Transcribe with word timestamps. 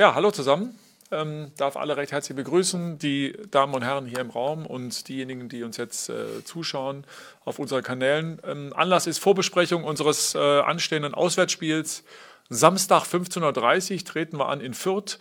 Ja, 0.00 0.14
hallo 0.14 0.30
zusammen. 0.30 0.78
Ähm, 1.10 1.52
darf 1.58 1.76
alle 1.76 1.94
recht 1.98 2.10
herzlich 2.10 2.34
begrüßen, 2.34 2.98
die 2.98 3.36
Damen 3.50 3.74
und 3.74 3.82
Herren 3.82 4.06
hier 4.06 4.20
im 4.20 4.30
Raum 4.30 4.64
und 4.64 5.06
diejenigen, 5.08 5.50
die 5.50 5.62
uns 5.62 5.76
jetzt 5.76 6.08
äh, 6.08 6.42
zuschauen 6.42 7.04
auf 7.44 7.58
unseren 7.58 7.82
Kanälen. 7.82 8.40
Ähm, 8.46 8.72
Anlass 8.74 9.06
ist 9.06 9.18
Vorbesprechung 9.18 9.84
unseres 9.84 10.34
äh, 10.34 10.38
anstehenden 10.38 11.12
Auswärtsspiels. 11.12 12.02
Samstag 12.48 13.02
15.30 13.02 13.92
Uhr 13.92 14.04
treten 14.06 14.38
wir 14.38 14.48
an 14.48 14.62
in 14.62 14.72
Fürth 14.72 15.18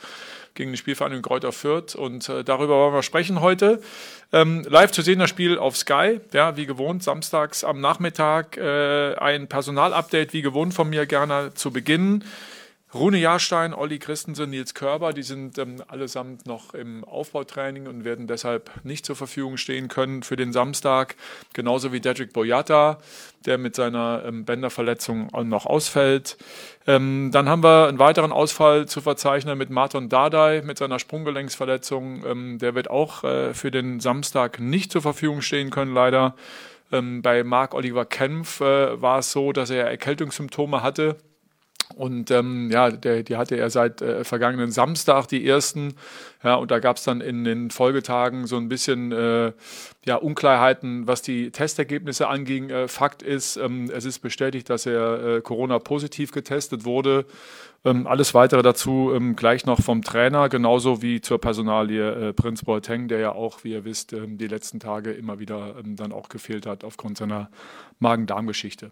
gegen 0.54 0.72
die 0.72 0.78
Spielvereinigung 0.78 1.24
Kräuter 1.24 1.52
Fürth 1.52 1.96
und 1.96 2.30
äh, 2.30 2.46
darüber 2.46 2.76
wollen 2.76 2.94
wir 2.94 3.04
sprechen 3.04 3.42
heute. 3.42 3.82
Ähm, 4.32 4.64
live 4.66 4.94
zu 4.94 5.02
sehen 5.02 5.20
das 5.20 5.30
Spiel 5.30 5.60
auf 5.60 5.76
Sky, 5.76 6.22
ja, 6.32 6.56
wie 6.56 6.66
gewohnt, 6.66 7.04
samstags 7.04 7.66
am 7.66 7.82
Nachmittag 7.82 8.56
äh, 8.56 9.14
ein 9.16 9.50
Personalupdate, 9.50 10.32
wie 10.32 10.42
gewohnt 10.42 10.74
von 10.74 10.90
mir 10.90 11.06
gerne 11.06 11.54
zu 11.54 11.72
Beginn. 11.72 12.24
Rune 12.92 13.20
Jahrstein, 13.20 13.76
Olli 13.76 14.00
Christensen, 14.00 14.50
Nils 14.50 14.74
Körber, 14.74 15.14
die 15.14 15.22
sind 15.22 15.60
ähm, 15.60 15.76
allesamt 15.88 16.48
noch 16.48 16.74
im 16.74 17.04
Aufbautraining 17.04 17.86
und 17.86 18.04
werden 18.04 18.26
deshalb 18.26 18.72
nicht 18.84 19.06
zur 19.06 19.16
Verfügung 19.16 19.58
stehen 19.58 19.90
können 19.90 20.24
für 20.24 20.36
den 20.36 20.52
Samstag. 20.52 21.16
Genauso 21.54 21.94
wie 21.94 22.00
Dedrick 22.00 22.34
Boyata, 22.34 22.98
der 23.46 23.60
mit 23.60 23.76
seiner 23.76 24.24
ähm, 24.26 24.44
Bänderverletzung 24.44 25.28
noch 25.44 25.68
ausfällt. 25.68 26.38
Ähm, 26.88 27.30
dann 27.32 27.48
haben 27.48 27.62
wir 27.62 27.90
einen 27.90 28.00
weiteren 28.00 28.32
Ausfall 28.32 28.88
zu 28.88 29.02
verzeichnen 29.02 29.56
mit 29.56 29.70
Martin 29.70 30.10
Dardai 30.10 30.64
mit 30.66 30.80
seiner 30.80 30.98
Sprunggelenksverletzung. 30.98 32.26
Ähm, 32.26 32.58
der 32.58 32.74
wird 32.74 32.90
auch 32.90 33.24
äh, 33.24 33.54
für 33.54 33.70
den 33.70 34.00
Samstag 34.00 34.60
nicht 34.60 34.92
zur 34.92 35.04
Verfügung 35.04 35.44
stehen 35.44 35.70
können, 35.70 35.94
leider. 35.94 36.36
Ähm, 36.92 37.22
bei 37.22 37.44
Marc 37.44 37.76
Oliver 37.76 38.06
Kempf 38.06 38.62
äh, 38.62 39.00
war 39.00 39.20
es 39.20 39.32
so, 39.32 39.52
dass 39.52 39.70
er 39.70 39.88
Erkältungssymptome 39.88 40.82
hatte 40.82 41.18
und 41.96 42.32
ähm, 42.32 42.70
ja, 42.72 42.92
der, 42.92 43.24
die 43.24 43.36
hatte 43.36 43.56
er 43.56 43.70
seit 43.70 44.02
äh, 44.02 44.24
vergangenen 44.24 44.72
Samstag 44.72 45.28
die 45.28 45.46
ersten. 45.46 45.96
Ja, 46.44 46.56
und 46.56 46.72
da 46.72 46.80
gab 46.80 46.98
es 46.98 47.04
dann 47.04 47.20
in 47.20 47.44
den 47.44 47.72
Folgetagen 47.72 48.48
so 48.48 48.58
ein 48.58 48.70
bisschen 48.70 49.12
äh, 49.12 49.52
ja, 50.06 50.16
Unklarheiten, 50.16 51.08
was 51.08 51.22
die 51.22 51.52
Testergebnisse 51.52 52.28
anging. 52.28 52.70
Äh, 52.70 52.88
Fakt 52.88 53.24
ist, 53.24 53.58
ähm, 53.58 53.90
es 53.94 54.06
ist 54.06 54.20
bestätigt, 54.20 54.70
dass 54.70 54.86
er 54.86 55.38
äh, 55.38 55.42
Corona-positiv 55.42 56.32
getestet 56.32 56.86
wurde. 56.86 57.26
Ähm, 57.84 58.08
alles 58.08 58.34
weitere 58.34 58.62
dazu 58.62 59.12
ähm, 59.16 59.36
gleich 59.36 59.66
noch 59.66 59.82
vom 59.82 60.04
Trainer, 60.04 60.50
genauso 60.50 61.02
wie 61.02 61.22
zur 61.22 61.40
Personalie 61.40 62.30
äh, 62.30 62.34
Prinz 62.34 62.64
Boateng, 62.64 63.08
der 63.08 63.20
ja 63.20 63.32
auch, 63.32 63.64
wie 63.64 63.72
ihr 63.72 63.86
wisst, 63.86 64.14
ähm, 64.14 64.38
die 64.38 64.48
letzten 64.48 64.80
Tage 64.80 65.12
immer 65.12 65.40
wieder 65.40 65.76
ähm, 65.80 65.96
dann 65.96 66.12
auch 66.12 66.30
gefehlt 66.30 66.66
hat 66.66 66.84
aufgrund 66.84 67.18
seiner 67.18 67.50
Magen-Darm-Geschichte. 68.00 68.92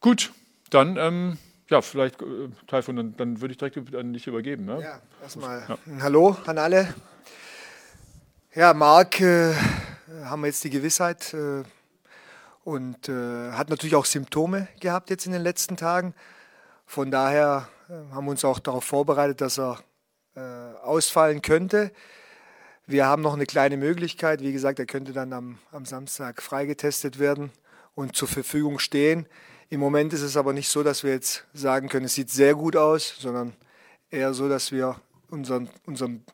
Gut, 0.00 0.32
dann 0.70 0.96
ähm, 0.98 1.38
ja, 1.68 1.80
vielleicht, 1.80 2.20
äh, 2.22 2.48
Taifun, 2.66 2.96
dann, 2.96 3.16
dann 3.16 3.40
würde 3.40 3.52
ich 3.52 3.58
direkt 3.58 3.94
an 3.94 4.12
dich 4.12 4.26
übergeben. 4.26 4.64
Ne? 4.64 4.80
Ja, 4.82 5.00
erstmal 5.22 5.64
ja. 5.68 5.78
Hallo 6.00 6.36
an 6.46 6.58
alle. 6.58 6.94
Ja, 8.54 8.74
Marc, 8.74 9.20
äh, 9.20 9.54
haben 10.24 10.42
wir 10.42 10.48
jetzt 10.48 10.62
die 10.64 10.70
Gewissheit 10.70 11.32
äh, 11.34 11.62
und 12.64 13.08
äh, 13.08 13.52
hat 13.52 13.70
natürlich 13.70 13.94
auch 13.94 14.04
Symptome 14.04 14.68
gehabt 14.80 15.10
jetzt 15.10 15.26
in 15.26 15.32
den 15.32 15.42
letzten 15.42 15.76
Tagen. 15.76 16.14
Von 16.84 17.10
daher 17.10 17.68
äh, 17.88 17.92
haben 18.14 18.26
wir 18.26 18.32
uns 18.32 18.44
auch 18.44 18.58
darauf 18.58 18.84
vorbereitet, 18.84 19.40
dass 19.40 19.58
er 19.58 19.78
äh, 20.36 20.40
ausfallen 20.82 21.42
könnte. 21.42 21.92
Wir 22.86 23.06
haben 23.06 23.22
noch 23.22 23.34
eine 23.34 23.46
kleine 23.46 23.76
Möglichkeit. 23.76 24.42
Wie 24.42 24.52
gesagt, 24.52 24.78
er 24.78 24.86
könnte 24.86 25.12
dann 25.12 25.32
am, 25.32 25.58
am 25.70 25.86
Samstag 25.86 26.42
freigetestet 26.42 27.18
werden 27.18 27.50
und 27.94 28.16
zur 28.16 28.28
Verfügung 28.28 28.78
stehen. 28.78 29.26
Im 29.72 29.80
Moment 29.80 30.12
ist 30.12 30.20
es 30.20 30.36
aber 30.36 30.52
nicht 30.52 30.68
so, 30.68 30.82
dass 30.82 31.02
wir 31.02 31.12
jetzt 31.12 31.46
sagen 31.54 31.88
können, 31.88 32.04
es 32.04 32.14
sieht 32.14 32.28
sehr 32.28 32.54
gut 32.54 32.76
aus, 32.76 33.16
sondern 33.18 33.54
eher 34.10 34.34
so, 34.34 34.46
dass 34.46 34.70
wir 34.70 35.00
unseren, 35.30 35.70
unseren 35.86 36.26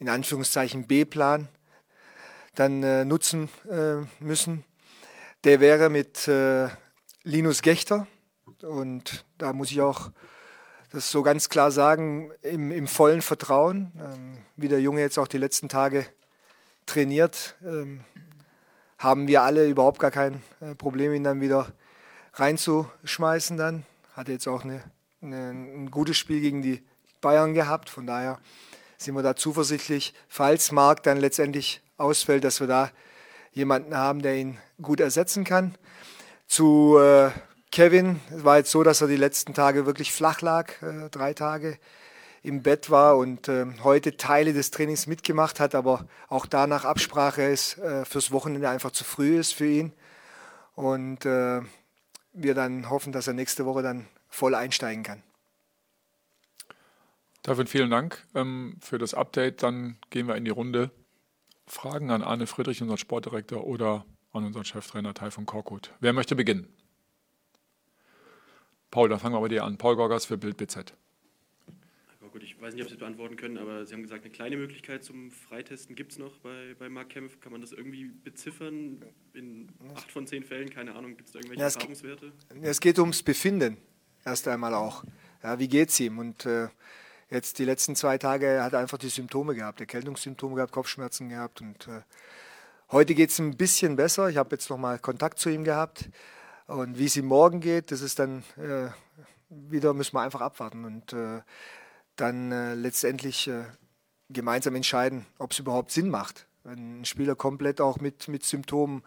in 0.00 0.08
Anführungszeichen 0.08 0.88
B-Plan 0.88 1.46
dann 2.56 2.82
äh, 2.82 3.04
nutzen 3.04 3.48
äh, 3.70 3.98
müssen. 4.18 4.64
Der 5.44 5.60
wäre 5.60 5.88
mit 5.88 6.26
äh, 6.26 6.66
Linus 7.22 7.62
Gechter 7.62 8.08
und 8.62 9.24
da 9.38 9.52
muss 9.52 9.70
ich 9.70 9.80
auch 9.80 10.10
das 10.90 11.12
so 11.12 11.22
ganz 11.22 11.50
klar 11.50 11.70
sagen, 11.70 12.32
im, 12.42 12.72
im 12.72 12.88
vollen 12.88 13.22
Vertrauen, 13.22 13.92
ähm, 14.00 14.38
wie 14.56 14.66
der 14.66 14.80
Junge 14.80 15.00
jetzt 15.00 15.20
auch 15.20 15.28
die 15.28 15.38
letzten 15.38 15.68
Tage 15.68 16.06
trainiert, 16.86 17.54
ähm, 17.62 18.00
haben 18.98 19.28
wir 19.28 19.42
alle 19.42 19.68
überhaupt 19.68 20.00
gar 20.00 20.10
kein 20.10 20.42
äh, 20.60 20.74
Problem, 20.74 21.14
ihn 21.14 21.22
dann 21.22 21.40
wieder 21.40 21.72
reinzuschmeißen 22.38 23.56
dann. 23.56 23.84
Hatte 24.14 24.32
jetzt 24.32 24.46
auch 24.46 24.64
eine, 24.64 24.82
eine, 25.22 25.50
ein 25.50 25.90
gutes 25.90 26.16
Spiel 26.16 26.40
gegen 26.40 26.62
die 26.62 26.82
Bayern 27.20 27.54
gehabt. 27.54 27.90
Von 27.90 28.06
daher 28.06 28.38
sind 28.96 29.14
wir 29.14 29.22
da 29.22 29.36
zuversichtlich, 29.36 30.14
falls 30.28 30.72
Marc 30.72 31.02
dann 31.02 31.18
letztendlich 31.18 31.80
ausfällt, 31.96 32.44
dass 32.44 32.60
wir 32.60 32.66
da 32.66 32.90
jemanden 33.52 33.96
haben, 33.96 34.22
der 34.22 34.36
ihn 34.36 34.58
gut 34.80 35.00
ersetzen 35.00 35.44
kann. 35.44 35.74
Zu 36.46 36.98
äh, 36.98 37.30
Kevin, 37.70 38.20
es 38.34 38.44
war 38.44 38.58
jetzt 38.58 38.70
so, 38.70 38.82
dass 38.82 39.00
er 39.00 39.08
die 39.08 39.16
letzten 39.16 39.54
Tage 39.54 39.86
wirklich 39.86 40.12
flach 40.12 40.40
lag, 40.40 40.80
äh, 40.82 41.10
drei 41.10 41.34
Tage 41.34 41.78
im 42.42 42.62
Bett 42.62 42.88
war 42.88 43.16
und 43.16 43.48
äh, 43.48 43.66
heute 43.82 44.16
Teile 44.16 44.52
des 44.52 44.70
Trainings 44.70 45.06
mitgemacht 45.06 45.60
hat, 45.60 45.74
aber 45.74 46.06
auch 46.28 46.46
da 46.46 46.66
nach 46.66 46.84
Absprache 46.84 47.42
ist, 47.42 47.78
äh, 47.78 48.04
fürs 48.04 48.30
Wochenende 48.30 48.68
einfach 48.68 48.92
zu 48.92 49.04
früh 49.04 49.38
ist 49.38 49.54
für 49.54 49.66
ihn. 49.66 49.92
Und 50.74 51.26
äh, 51.26 51.60
wir 52.32 52.54
dann 52.54 52.90
hoffen, 52.90 53.12
dass 53.12 53.26
er 53.26 53.34
nächste 53.34 53.66
Woche 53.66 53.82
dann 53.82 54.08
voll 54.28 54.54
einsteigen 54.54 55.02
kann. 55.02 55.22
David, 57.42 57.68
vielen 57.68 57.90
Dank 57.90 58.26
ähm, 58.34 58.76
für 58.80 58.98
das 58.98 59.14
Update. 59.14 59.62
Dann 59.62 59.96
gehen 60.10 60.28
wir 60.28 60.36
in 60.36 60.44
die 60.44 60.50
Runde. 60.50 60.90
Fragen 61.66 62.10
an 62.10 62.22
Arne 62.22 62.46
Friedrich, 62.46 62.80
unseren 62.82 62.98
Sportdirektor, 62.98 63.64
oder 63.64 64.04
an 64.32 64.44
unseren 64.44 64.64
Cheftrainer 64.64 65.14
von 65.30 65.46
Korkut. 65.46 65.92
Wer 66.00 66.12
möchte 66.12 66.36
beginnen? 66.36 66.72
Paul, 68.90 69.08
dann 69.08 69.18
fangen 69.18 69.34
wir 69.34 69.40
bei 69.40 69.48
dir 69.48 69.64
an. 69.64 69.76
Paul 69.76 69.96
Gorgas 69.96 70.26
für 70.26 70.38
Bild 70.38 70.56
BZ 70.56 70.94
gut, 72.28 72.42
ich 72.42 72.60
weiß 72.60 72.74
nicht, 72.74 72.82
ob 72.82 72.88
Sie 72.88 72.94
es 72.94 73.00
beantworten 73.00 73.36
können, 73.36 73.58
aber 73.58 73.84
Sie 73.84 73.94
haben 73.94 74.02
gesagt, 74.02 74.24
eine 74.24 74.32
kleine 74.32 74.56
Möglichkeit 74.56 75.04
zum 75.04 75.30
Freitesten 75.30 75.94
gibt 75.94 76.12
es 76.12 76.18
noch 76.18 76.38
bei, 76.38 76.74
bei 76.78 76.88
Mark 76.88 77.10
Kempf. 77.10 77.40
Kann 77.40 77.52
man 77.52 77.60
das 77.60 77.72
irgendwie 77.72 78.04
beziffern? 78.04 79.04
In 79.34 79.68
acht 79.94 80.10
von 80.10 80.26
zehn 80.26 80.44
Fällen, 80.44 80.70
keine 80.70 80.94
Ahnung, 80.94 81.16
gibt 81.16 81.28
es 81.28 81.32
da 81.32 81.38
irgendwelche 81.38 81.60
ja, 81.60 81.66
Erfahrungswerte? 81.66 82.32
Es 82.62 82.80
geht 82.80 82.98
ums 82.98 83.22
Befinden, 83.22 83.76
erst 84.24 84.48
einmal 84.48 84.74
auch. 84.74 85.04
Ja, 85.42 85.58
wie 85.58 85.68
geht 85.68 85.90
es 85.90 86.00
ihm? 86.00 86.18
Und 86.18 86.46
äh, 86.46 86.68
jetzt 87.30 87.58
die 87.58 87.64
letzten 87.64 87.94
zwei 87.94 88.18
Tage 88.18 88.62
hat 88.62 88.72
er 88.72 88.80
einfach 88.80 88.98
die 88.98 89.08
Symptome 89.08 89.54
gehabt, 89.54 89.80
Erkältungssymptome 89.80 90.56
gehabt, 90.56 90.72
Kopfschmerzen 90.72 91.28
gehabt. 91.28 91.60
Und 91.60 91.88
äh, 91.88 92.02
heute 92.90 93.14
geht 93.14 93.30
es 93.30 93.38
ein 93.38 93.56
bisschen 93.56 93.96
besser. 93.96 94.28
Ich 94.28 94.36
habe 94.36 94.50
jetzt 94.52 94.70
nochmal 94.70 94.98
Kontakt 94.98 95.38
zu 95.38 95.50
ihm 95.50 95.64
gehabt. 95.64 96.10
Und 96.66 96.98
wie 96.98 97.06
es 97.06 97.16
ihm 97.16 97.26
morgen 97.26 97.60
geht, 97.60 97.90
das 97.92 98.02
ist 98.02 98.18
dann 98.18 98.44
äh, 98.56 98.88
wieder, 99.48 99.94
müssen 99.94 100.14
wir 100.14 100.20
einfach 100.20 100.40
abwarten. 100.40 100.84
Und 100.84 101.12
äh, 101.12 101.40
dann 102.20 102.52
äh, 102.52 102.74
letztendlich 102.74 103.48
äh, 103.48 103.64
gemeinsam 104.28 104.74
entscheiden, 104.74 105.26
ob 105.38 105.52
es 105.52 105.58
überhaupt 105.58 105.90
Sinn 105.90 106.10
macht, 106.10 106.46
wenn 106.64 107.00
ein 107.00 107.04
Spieler 107.04 107.34
komplett 107.34 107.80
auch 107.80 108.00
mit, 108.00 108.28
mit 108.28 108.44
Symptomen 108.44 109.02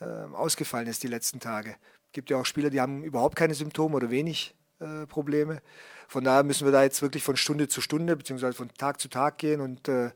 äh, 0.00 0.04
ausgefallen 0.04 0.86
ist 0.86 1.02
die 1.02 1.08
letzten 1.08 1.40
Tage. 1.40 1.76
Es 2.06 2.12
gibt 2.12 2.30
ja 2.30 2.38
auch 2.38 2.46
Spieler, 2.46 2.70
die 2.70 2.80
haben 2.80 3.04
überhaupt 3.04 3.36
keine 3.36 3.54
Symptome 3.54 3.96
oder 3.96 4.10
wenig 4.10 4.54
äh, 4.80 5.06
Probleme. 5.06 5.62
Von 6.08 6.24
daher 6.24 6.42
müssen 6.42 6.64
wir 6.64 6.72
da 6.72 6.82
jetzt 6.82 7.02
wirklich 7.02 7.22
von 7.22 7.36
Stunde 7.36 7.68
zu 7.68 7.80
Stunde 7.80 8.16
beziehungsweise 8.16 8.56
von 8.56 8.68
Tag 8.74 9.00
zu 9.00 9.08
Tag 9.08 9.38
gehen 9.38 9.60
und 9.60 9.88
äh, 9.88 10.06
äh, 10.06 10.12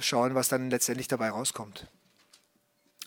schauen, 0.00 0.34
was 0.34 0.48
dann 0.48 0.70
letztendlich 0.70 1.08
dabei 1.08 1.30
rauskommt. 1.30 1.86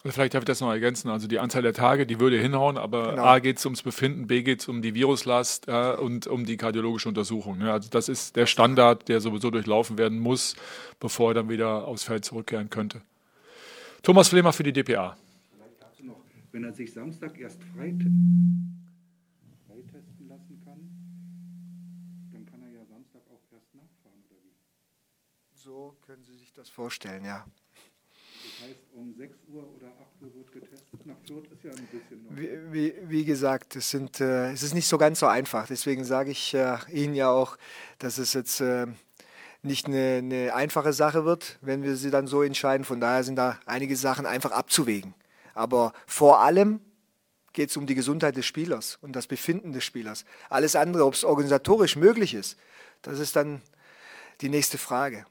Vielleicht 0.04 0.34
darf 0.34 0.42
ich 0.42 0.46
das 0.46 0.62
noch 0.62 0.72
ergänzen. 0.72 1.10
Also 1.10 1.28
die 1.28 1.38
Anzahl 1.38 1.62
der 1.62 1.74
Tage, 1.74 2.08
die 2.08 2.20
würde 2.20 2.40
hinhauen, 2.40 2.78
aber 2.78 3.12
genau. 3.12 3.24
A 3.24 3.38
geht 3.40 3.60
es 3.60 3.66
ums 3.66 3.84
Befinden, 3.84 4.26
B 4.26 4.42
geht 4.42 4.62
es 4.62 4.68
um 4.68 4.82
die 4.82 4.96
Viruslast 4.96 5.68
ja, 5.68 5.92
und 5.94 6.26
um 6.26 6.46
die 6.46 6.58
kardiologische 6.58 7.08
Untersuchung. 7.08 7.62
Ja. 7.62 7.74
Also 7.74 7.90
das 7.90 8.10
ist 8.10 8.36
der 8.36 8.48
Standard, 8.48 9.08
der 9.10 9.22
sowieso 9.22 9.52
durchlaufen 9.52 10.00
werden 10.00 10.20
muss, 10.20 10.56
bevor 11.00 11.32
er 11.32 11.34
dann 11.36 11.50
wieder 11.50 11.88
aufs 11.88 12.03
Feld 12.03 12.26
zurückkehren 12.26 12.72
könnte. 12.72 13.02
Thomas 14.02 14.30
Flemer 14.30 14.53
für 14.53 14.64
die 14.64 14.74
DPA. 14.74 15.16
Vielleicht 15.53 15.80
dazu 15.80 16.04
noch, 16.04 16.24
wenn 16.52 16.64
er 16.64 16.74
sich 16.74 16.92
Samstag 16.92 17.38
erst 17.38 17.64
freitesten 17.64 18.90
lassen 20.28 20.62
kann, 20.66 20.80
dann 22.34 22.46
kann 22.47 22.64
er 22.64 22.72
ja 22.72 22.84
Samstag 22.86 23.22
auch 23.30 23.42
erst 23.54 23.76
nachfahren, 23.76 24.24
oder 24.28 24.40
wie? 24.42 24.56
So 25.54 25.96
können 26.08 26.24
Sie 26.24 26.34
sich 26.34 26.52
das 26.54 26.70
vorstellen, 26.70 27.24
ja 27.24 27.46
heißt, 28.61 28.79
um 28.93 29.14
6 29.17 29.38
Uhr 29.52 29.64
oder 29.76 29.88
8 29.88 30.22
Uhr 30.22 30.35
wird 30.35 30.52
getestet. 30.52 31.05
Nach 31.05 31.16
Fürth 31.26 31.52
ist 31.52 31.64
ja 31.64 31.72
ein 31.72 31.88
bisschen 31.88 32.23
noch. 32.23 32.35
Wie, 32.35 32.49
wie, 32.72 32.93
wie 33.09 33.26
gesagt, 33.26 33.76
es, 33.76 33.90
sind, 33.90 34.20
äh, 34.22 34.52
es 34.52 34.64
ist 34.64 34.73
nicht 34.73 34.88
so 34.88 34.97
ganz 34.97 35.20
so 35.20 35.28
einfach. 35.28 35.67
Deswegen 35.67 36.03
sage 36.03 36.32
ich 36.32 36.53
äh, 36.53 36.78
Ihnen 36.91 37.16
ja 37.16 37.29
auch, 37.29 37.58
dass 37.99 38.17
es 38.17 38.34
jetzt 38.34 38.61
äh, 38.61 38.88
nicht 39.64 39.88
eine, 39.88 40.17
eine, 40.17 40.53
einfache 40.53 40.93
Sache 40.93 41.26
wird, 41.26 41.58
wenn 41.61 41.84
wir 41.84 41.96
sie 41.96 42.11
dann 42.11 42.28
so 42.28 42.41
entscheiden. 42.41 42.85
Von 42.85 42.99
daher 42.99 43.23
sind 43.23 43.35
da 43.35 43.59
einige 43.66 43.96
Sachen 43.96 44.26
einfach 44.26 44.52
abzuwägen. 44.52 45.14
Aber 45.53 45.94
vor 46.08 46.40
allem 46.40 46.79
geht 47.53 47.70
es 47.70 47.78
um 47.78 47.85
die 47.85 47.96
Gesundheit 47.96 48.37
des 48.37 48.46
Spielers 48.46 48.97
und 49.02 49.16
das 49.16 49.28
Befinden 49.28 49.73
des 49.73 49.84
Spielers. 49.84 50.26
Alles 50.49 50.76
andere, 50.76 51.05
ob 51.05 51.14
es 51.14 51.23
organisatorisch 51.23 51.96
möglich 51.96 52.34
ist, 52.34 52.58
Das 53.02 53.20
ist 53.20 53.35
dann 53.35 53.61
die 54.41 54.49
nächste 54.49 54.78
Frage. 54.78 55.26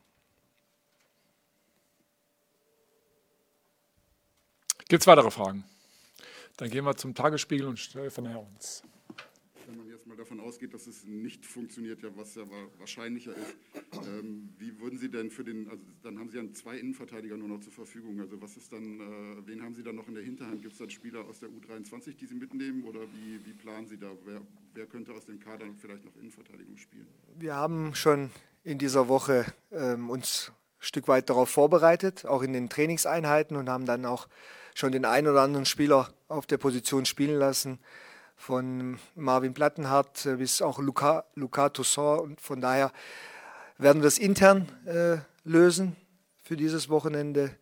Gibt 4.90 5.04
es 5.04 5.06
weitere 5.06 5.30
Fragen? 5.30 5.62
Dann 6.56 6.68
gehen 6.68 6.84
wir 6.84 6.96
zum 6.96 7.14
Tagesspiegel 7.14 7.64
und 7.68 7.78
Stefan 7.78 8.26
Herrens. 8.26 8.82
Wenn 9.68 9.76
man 9.76 9.88
jetzt 9.88 10.04
mal 10.04 10.16
davon 10.16 10.40
ausgeht, 10.40 10.74
dass 10.74 10.88
es 10.88 11.04
nicht 11.04 11.46
funktioniert, 11.46 12.02
ja, 12.02 12.08
was 12.16 12.34
ja 12.34 12.42
wahrscheinlicher 12.76 13.30
ist, 13.30 13.54
ähm, 14.04 14.48
wie 14.58 14.80
würden 14.80 14.98
Sie 14.98 15.08
denn 15.08 15.30
für 15.30 15.44
den, 15.44 15.70
also 15.70 15.80
dann 16.02 16.18
haben 16.18 16.28
Sie 16.28 16.38
ja 16.38 16.52
zwei 16.54 16.76
Innenverteidiger 16.76 17.36
nur 17.36 17.46
noch 17.46 17.60
zur 17.60 17.72
Verfügung. 17.72 18.18
Also 18.18 18.42
was 18.42 18.56
ist 18.56 18.72
dann, 18.72 18.98
äh, 18.98 19.46
wen 19.46 19.62
haben 19.62 19.76
Sie 19.76 19.84
dann 19.84 19.94
noch 19.94 20.08
in 20.08 20.14
der 20.14 20.24
Hinterhand? 20.24 20.60
Gibt 20.60 20.72
es 20.72 20.80
dann 20.80 20.90
Spieler 20.90 21.20
aus 21.20 21.38
der 21.38 21.50
U23, 21.50 22.16
die 22.16 22.26
Sie 22.26 22.34
mitnehmen 22.34 22.82
oder 22.82 23.02
wie, 23.14 23.46
wie 23.46 23.52
planen 23.52 23.86
Sie 23.86 23.96
da? 23.96 24.10
Wer, 24.24 24.40
wer 24.74 24.86
könnte 24.86 25.12
aus 25.12 25.24
dem 25.24 25.38
Kader 25.38 25.66
vielleicht 25.80 26.04
noch 26.04 26.16
Innenverteidigung 26.16 26.76
spielen? 26.76 27.06
Wir 27.38 27.54
haben 27.54 27.94
schon 27.94 28.32
in 28.64 28.78
dieser 28.78 29.06
Woche 29.06 29.46
ähm, 29.70 30.10
uns 30.10 30.50
ein 30.50 30.82
Stück 30.82 31.06
weit 31.06 31.30
darauf 31.30 31.48
vorbereitet, 31.48 32.26
auch 32.26 32.42
in 32.42 32.52
den 32.52 32.68
Trainingseinheiten 32.68 33.56
und 33.56 33.68
haben 33.68 33.86
dann 33.86 34.04
auch 34.04 34.26
schon 34.74 34.92
den 34.92 35.04
einen 35.04 35.28
oder 35.28 35.42
anderen 35.42 35.66
Spieler 35.66 36.08
auf 36.28 36.46
der 36.46 36.58
Position 36.58 37.04
spielen 37.04 37.38
lassen, 37.38 37.78
von 38.36 38.98
Marvin 39.14 39.52
Plattenhardt 39.52 40.26
bis 40.38 40.62
auch 40.62 40.78
Luca, 40.78 41.24
Luca 41.34 41.68
Toussaint. 41.68 42.22
Und 42.22 42.40
von 42.40 42.60
daher 42.60 42.90
werden 43.76 44.00
wir 44.00 44.06
das 44.06 44.18
intern 44.18 44.66
äh, 44.86 45.18
lösen 45.44 45.94
für 46.42 46.56
dieses 46.56 46.88
Wochenende. 46.88 47.54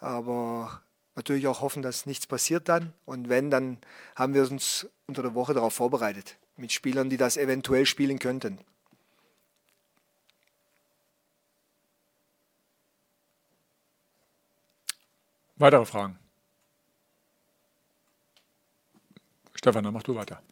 Aber 0.00 0.80
natürlich 1.14 1.46
auch 1.46 1.60
hoffen, 1.60 1.82
dass 1.82 2.06
nichts 2.06 2.26
passiert 2.26 2.68
dann. 2.68 2.94
Und 3.04 3.28
wenn, 3.28 3.50
dann 3.50 3.78
haben 4.16 4.32
wir 4.32 4.50
uns 4.50 4.88
unter 5.06 5.22
der 5.22 5.34
Woche 5.34 5.52
darauf 5.52 5.74
vorbereitet, 5.74 6.36
mit 6.56 6.72
Spielern, 6.72 7.10
die 7.10 7.18
das 7.18 7.36
eventuell 7.36 7.84
spielen 7.84 8.18
könnten. 8.18 8.58
Weitere 15.56 15.84
Fragen? 15.84 16.18
Stefan, 19.64 19.82
dann 19.82 19.94
mach 19.94 20.02
du 20.02 20.14
weiter. 20.14 20.42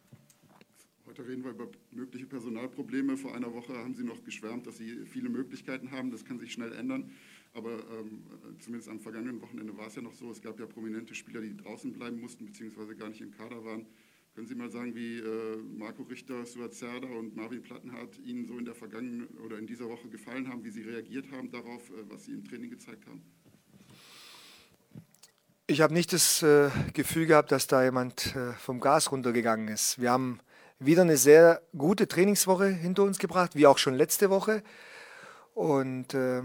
Heute 1.05 1.27
reden 1.27 1.43
wir 1.43 1.51
über 1.51 1.67
mögliche 1.91 2.25
Personalprobleme. 2.25 3.15
Vor 3.15 3.35
einer 3.35 3.53
Woche 3.53 3.77
haben 3.77 3.93
Sie 3.93 4.03
noch 4.03 4.23
geschwärmt, 4.23 4.65
dass 4.65 4.77
Sie 4.77 5.05
viele 5.05 5.29
Möglichkeiten 5.29 5.91
haben. 5.91 6.09
Das 6.09 6.25
kann 6.25 6.39
sich 6.39 6.51
schnell 6.51 6.73
ändern. 6.73 7.11
Aber 7.53 7.73
ähm, 7.73 8.23
zumindest 8.57 8.89
am 8.89 8.99
vergangenen 8.99 9.39
Wochenende 9.39 9.77
war 9.77 9.85
es 9.85 9.95
ja 9.95 10.01
noch 10.01 10.15
so. 10.15 10.31
Es 10.31 10.41
gab 10.41 10.59
ja 10.59 10.65
prominente 10.65 11.13
Spieler, 11.13 11.41
die 11.41 11.55
draußen 11.55 11.93
bleiben 11.93 12.19
mussten, 12.19 12.47
beziehungsweise 12.47 12.95
gar 12.95 13.09
nicht 13.09 13.21
im 13.21 13.29
Kader 13.29 13.63
waren. 13.63 13.85
Können 14.33 14.47
Sie 14.47 14.55
mal 14.55 14.71
sagen, 14.71 14.95
wie 14.95 15.19
äh, 15.19 15.57
Marco 15.57 16.01
Richter, 16.01 16.43
Stuart 16.47 16.73
Zerda 16.73 17.07
und 17.07 17.35
Marvin 17.35 17.61
Plattenhardt 17.61 18.17
Ihnen 18.17 18.47
so 18.47 18.57
in 18.57 18.65
der 18.65 18.73
vergangenen 18.73 19.27
oder 19.45 19.59
in 19.59 19.67
dieser 19.67 19.87
Woche 19.89 20.09
gefallen 20.09 20.47
haben, 20.47 20.63
wie 20.63 20.71
Sie 20.71 20.81
reagiert 20.81 21.29
haben 21.29 21.51
darauf, 21.51 21.87
äh, 21.91 22.09
was 22.09 22.25
Sie 22.25 22.31
im 22.31 22.43
Training 22.43 22.71
gezeigt 22.71 23.05
haben? 23.05 23.21
Ich 25.65 25.79
habe 25.79 25.93
nicht 25.93 26.11
das 26.11 26.43
äh, 26.43 26.69
Gefühl 26.91 27.25
gehabt, 27.25 27.53
dass 27.53 27.67
da 27.67 27.85
jemand 27.85 28.35
äh, 28.35 28.51
vom 28.59 28.81
Gas 28.81 29.13
runtergegangen 29.13 29.69
ist. 29.69 29.97
Wir 30.01 30.11
haben 30.11 30.41
wieder 30.77 31.03
eine 31.03 31.15
sehr 31.15 31.61
gute 31.77 32.05
Trainingswoche 32.05 32.67
hinter 32.67 33.03
uns 33.03 33.17
gebracht, 33.17 33.55
wie 33.55 33.65
auch 33.65 33.77
schon 33.77 33.93
letzte 33.93 34.29
Woche. 34.29 34.61
Und 35.53 36.13
äh, 36.15 36.41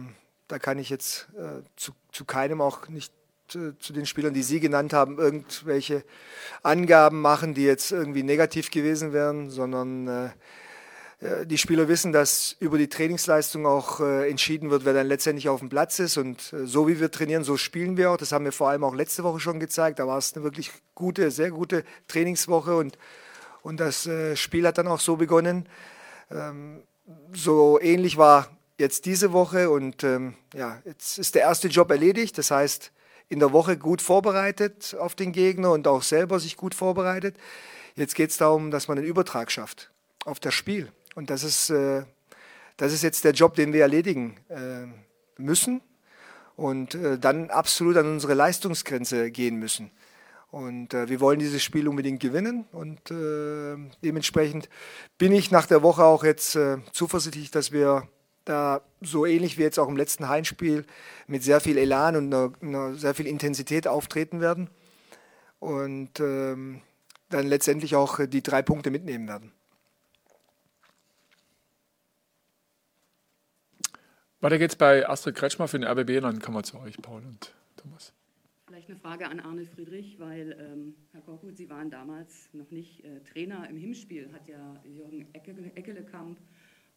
da 0.46 0.60
kann 0.60 0.78
ich 0.78 0.88
jetzt 0.88 1.26
äh, 1.36 1.64
zu, 1.74 1.94
zu, 2.12 2.24
keinem 2.26 2.60
auch 2.60 2.88
nicht 2.88 3.12
zu 3.48 3.72
den 3.92 4.06
Spielern, 4.06 4.34
die 4.34 4.42
Sie 4.44 4.60
genannt 4.60 4.92
haben, 4.92 5.18
irgendwelche 5.18 6.04
Angaben 6.62 7.20
machen, 7.20 7.54
die 7.54 7.64
jetzt 7.64 7.90
irgendwie 7.90 8.22
negativ 8.22 8.70
gewesen 8.70 9.12
wären, 9.12 9.50
sondern 9.50 10.32
die 11.46 11.58
Spieler 11.58 11.88
wissen, 11.88 12.12
dass 12.12 12.56
über 12.60 12.78
die 12.78 12.88
Trainingsleistung 12.88 13.66
auch 13.66 14.00
äh, 14.00 14.30
entschieden 14.30 14.70
wird, 14.70 14.84
wer 14.84 14.92
dann 14.92 15.08
letztendlich 15.08 15.48
auf 15.48 15.60
dem 15.60 15.68
Platz 15.68 15.98
ist. 15.98 16.16
Und 16.16 16.52
äh, 16.52 16.66
so 16.66 16.86
wie 16.86 17.00
wir 17.00 17.10
trainieren, 17.10 17.44
so 17.44 17.56
spielen 17.56 17.96
wir 17.96 18.10
auch. 18.10 18.16
Das 18.16 18.32
haben 18.32 18.44
wir 18.44 18.52
vor 18.52 18.68
allem 18.70 18.84
auch 18.84 18.94
letzte 18.94 19.24
Woche 19.24 19.40
schon 19.40 19.58
gezeigt. 19.58 19.98
Da 19.98 20.06
war 20.06 20.18
es 20.18 20.34
eine 20.34 20.44
wirklich 20.44 20.70
gute, 20.94 21.30
sehr 21.30 21.50
gute 21.50 21.84
Trainingswoche 22.06 22.76
und, 22.76 22.98
und 23.62 23.80
das 23.80 24.08
Spiel 24.34 24.66
hat 24.66 24.78
dann 24.78 24.86
auch 24.86 25.00
so 25.00 25.16
begonnen. 25.16 25.68
Ähm, 26.30 26.82
so 27.32 27.80
ähnlich 27.80 28.16
war 28.16 28.48
jetzt 28.78 29.06
diese 29.06 29.32
Woche 29.32 29.70
und 29.70 30.04
ähm, 30.04 30.34
ja, 30.54 30.80
jetzt 30.84 31.18
ist 31.18 31.34
der 31.34 31.42
erste 31.42 31.68
Job 31.68 31.90
erledigt. 31.90 32.38
Das 32.38 32.50
heißt, 32.50 32.92
in 33.28 33.40
der 33.40 33.52
Woche 33.52 33.76
gut 33.76 34.00
vorbereitet 34.00 34.96
auf 34.98 35.14
den 35.14 35.32
Gegner 35.32 35.72
und 35.72 35.86
auch 35.86 36.02
selber 36.02 36.40
sich 36.40 36.56
gut 36.56 36.74
vorbereitet. 36.74 37.36
Jetzt 37.94 38.14
geht 38.14 38.30
es 38.30 38.36
darum, 38.36 38.70
dass 38.70 38.88
man 38.88 38.98
einen 38.98 39.06
Übertrag 39.06 39.50
schafft 39.50 39.90
auf 40.24 40.40
das 40.40 40.54
Spiel. 40.54 40.92
Und 41.18 41.30
das 41.30 41.42
ist, 41.42 41.70
äh, 41.70 42.04
das 42.76 42.92
ist 42.92 43.02
jetzt 43.02 43.24
der 43.24 43.32
Job, 43.32 43.56
den 43.56 43.72
wir 43.72 43.82
erledigen 43.82 44.36
äh, 44.48 44.86
müssen 45.36 45.80
und 46.54 46.94
äh, 46.94 47.18
dann 47.18 47.50
absolut 47.50 47.96
an 47.96 48.06
unsere 48.06 48.34
Leistungsgrenze 48.34 49.32
gehen 49.32 49.56
müssen. 49.56 49.90
Und 50.52 50.94
wir 50.94 51.20
wollen 51.20 51.40
dieses 51.40 51.62
Spiel 51.62 51.88
unbedingt 51.88 52.20
gewinnen. 52.20 52.64
Und 52.72 53.10
dementsprechend 54.02 54.70
bin 55.18 55.32
ich 55.32 55.50
nach 55.50 55.66
der 55.66 55.82
Woche 55.82 56.04
auch 56.04 56.24
jetzt 56.24 56.58
zuversichtlich, 56.92 57.50
dass 57.50 57.70
wir 57.70 58.08
da 58.46 58.80
so 59.02 59.26
ähnlich 59.26 59.58
wie 59.58 59.62
jetzt 59.62 59.78
auch 59.78 59.88
im 59.88 59.98
letzten 59.98 60.30
Heimspiel 60.30 60.86
mit 61.26 61.42
sehr 61.42 61.60
viel 61.60 61.76
Elan 61.76 62.16
und 62.16 62.32
einer, 62.32 62.52
einer 62.62 62.94
sehr 62.94 63.12
viel 63.14 63.26
Intensität 63.26 63.86
auftreten 63.86 64.40
werden. 64.40 64.70
Und 65.58 66.18
ähm, 66.18 66.80
dann 67.28 67.46
letztendlich 67.46 67.94
auch 67.94 68.18
die 68.26 68.42
drei 68.42 68.62
Punkte 68.62 68.90
mitnehmen 68.90 69.28
werden. 69.28 69.52
Weiter 74.40 74.58
geht's 74.58 74.76
bei 74.76 75.08
Astrid 75.08 75.34
Kretschmer 75.34 75.66
für 75.66 75.80
den 75.80 75.88
RBB, 75.88 76.20
dann 76.22 76.38
kommen 76.38 76.56
wir 76.56 76.62
zu 76.62 76.78
euch, 76.78 76.96
Paul 77.02 77.22
und 77.26 77.52
Thomas. 77.76 78.12
Vielleicht 78.68 78.88
eine 78.88 78.96
Frage 78.96 79.26
an 79.28 79.40
Arne 79.40 79.66
Friedrich, 79.66 80.20
weil 80.20 80.56
ähm, 80.60 80.94
Herr 81.10 81.22
Korkut, 81.22 81.56
Sie 81.56 81.68
waren 81.68 81.90
damals 81.90 82.48
noch 82.52 82.70
nicht 82.70 83.04
äh, 83.04 83.18
Trainer. 83.32 83.68
Im 83.68 83.76
Hinspiel 83.76 84.30
hat 84.32 84.46
ja 84.46 84.80
Jürgen 84.84 85.26
Eckelekamp 85.32 86.38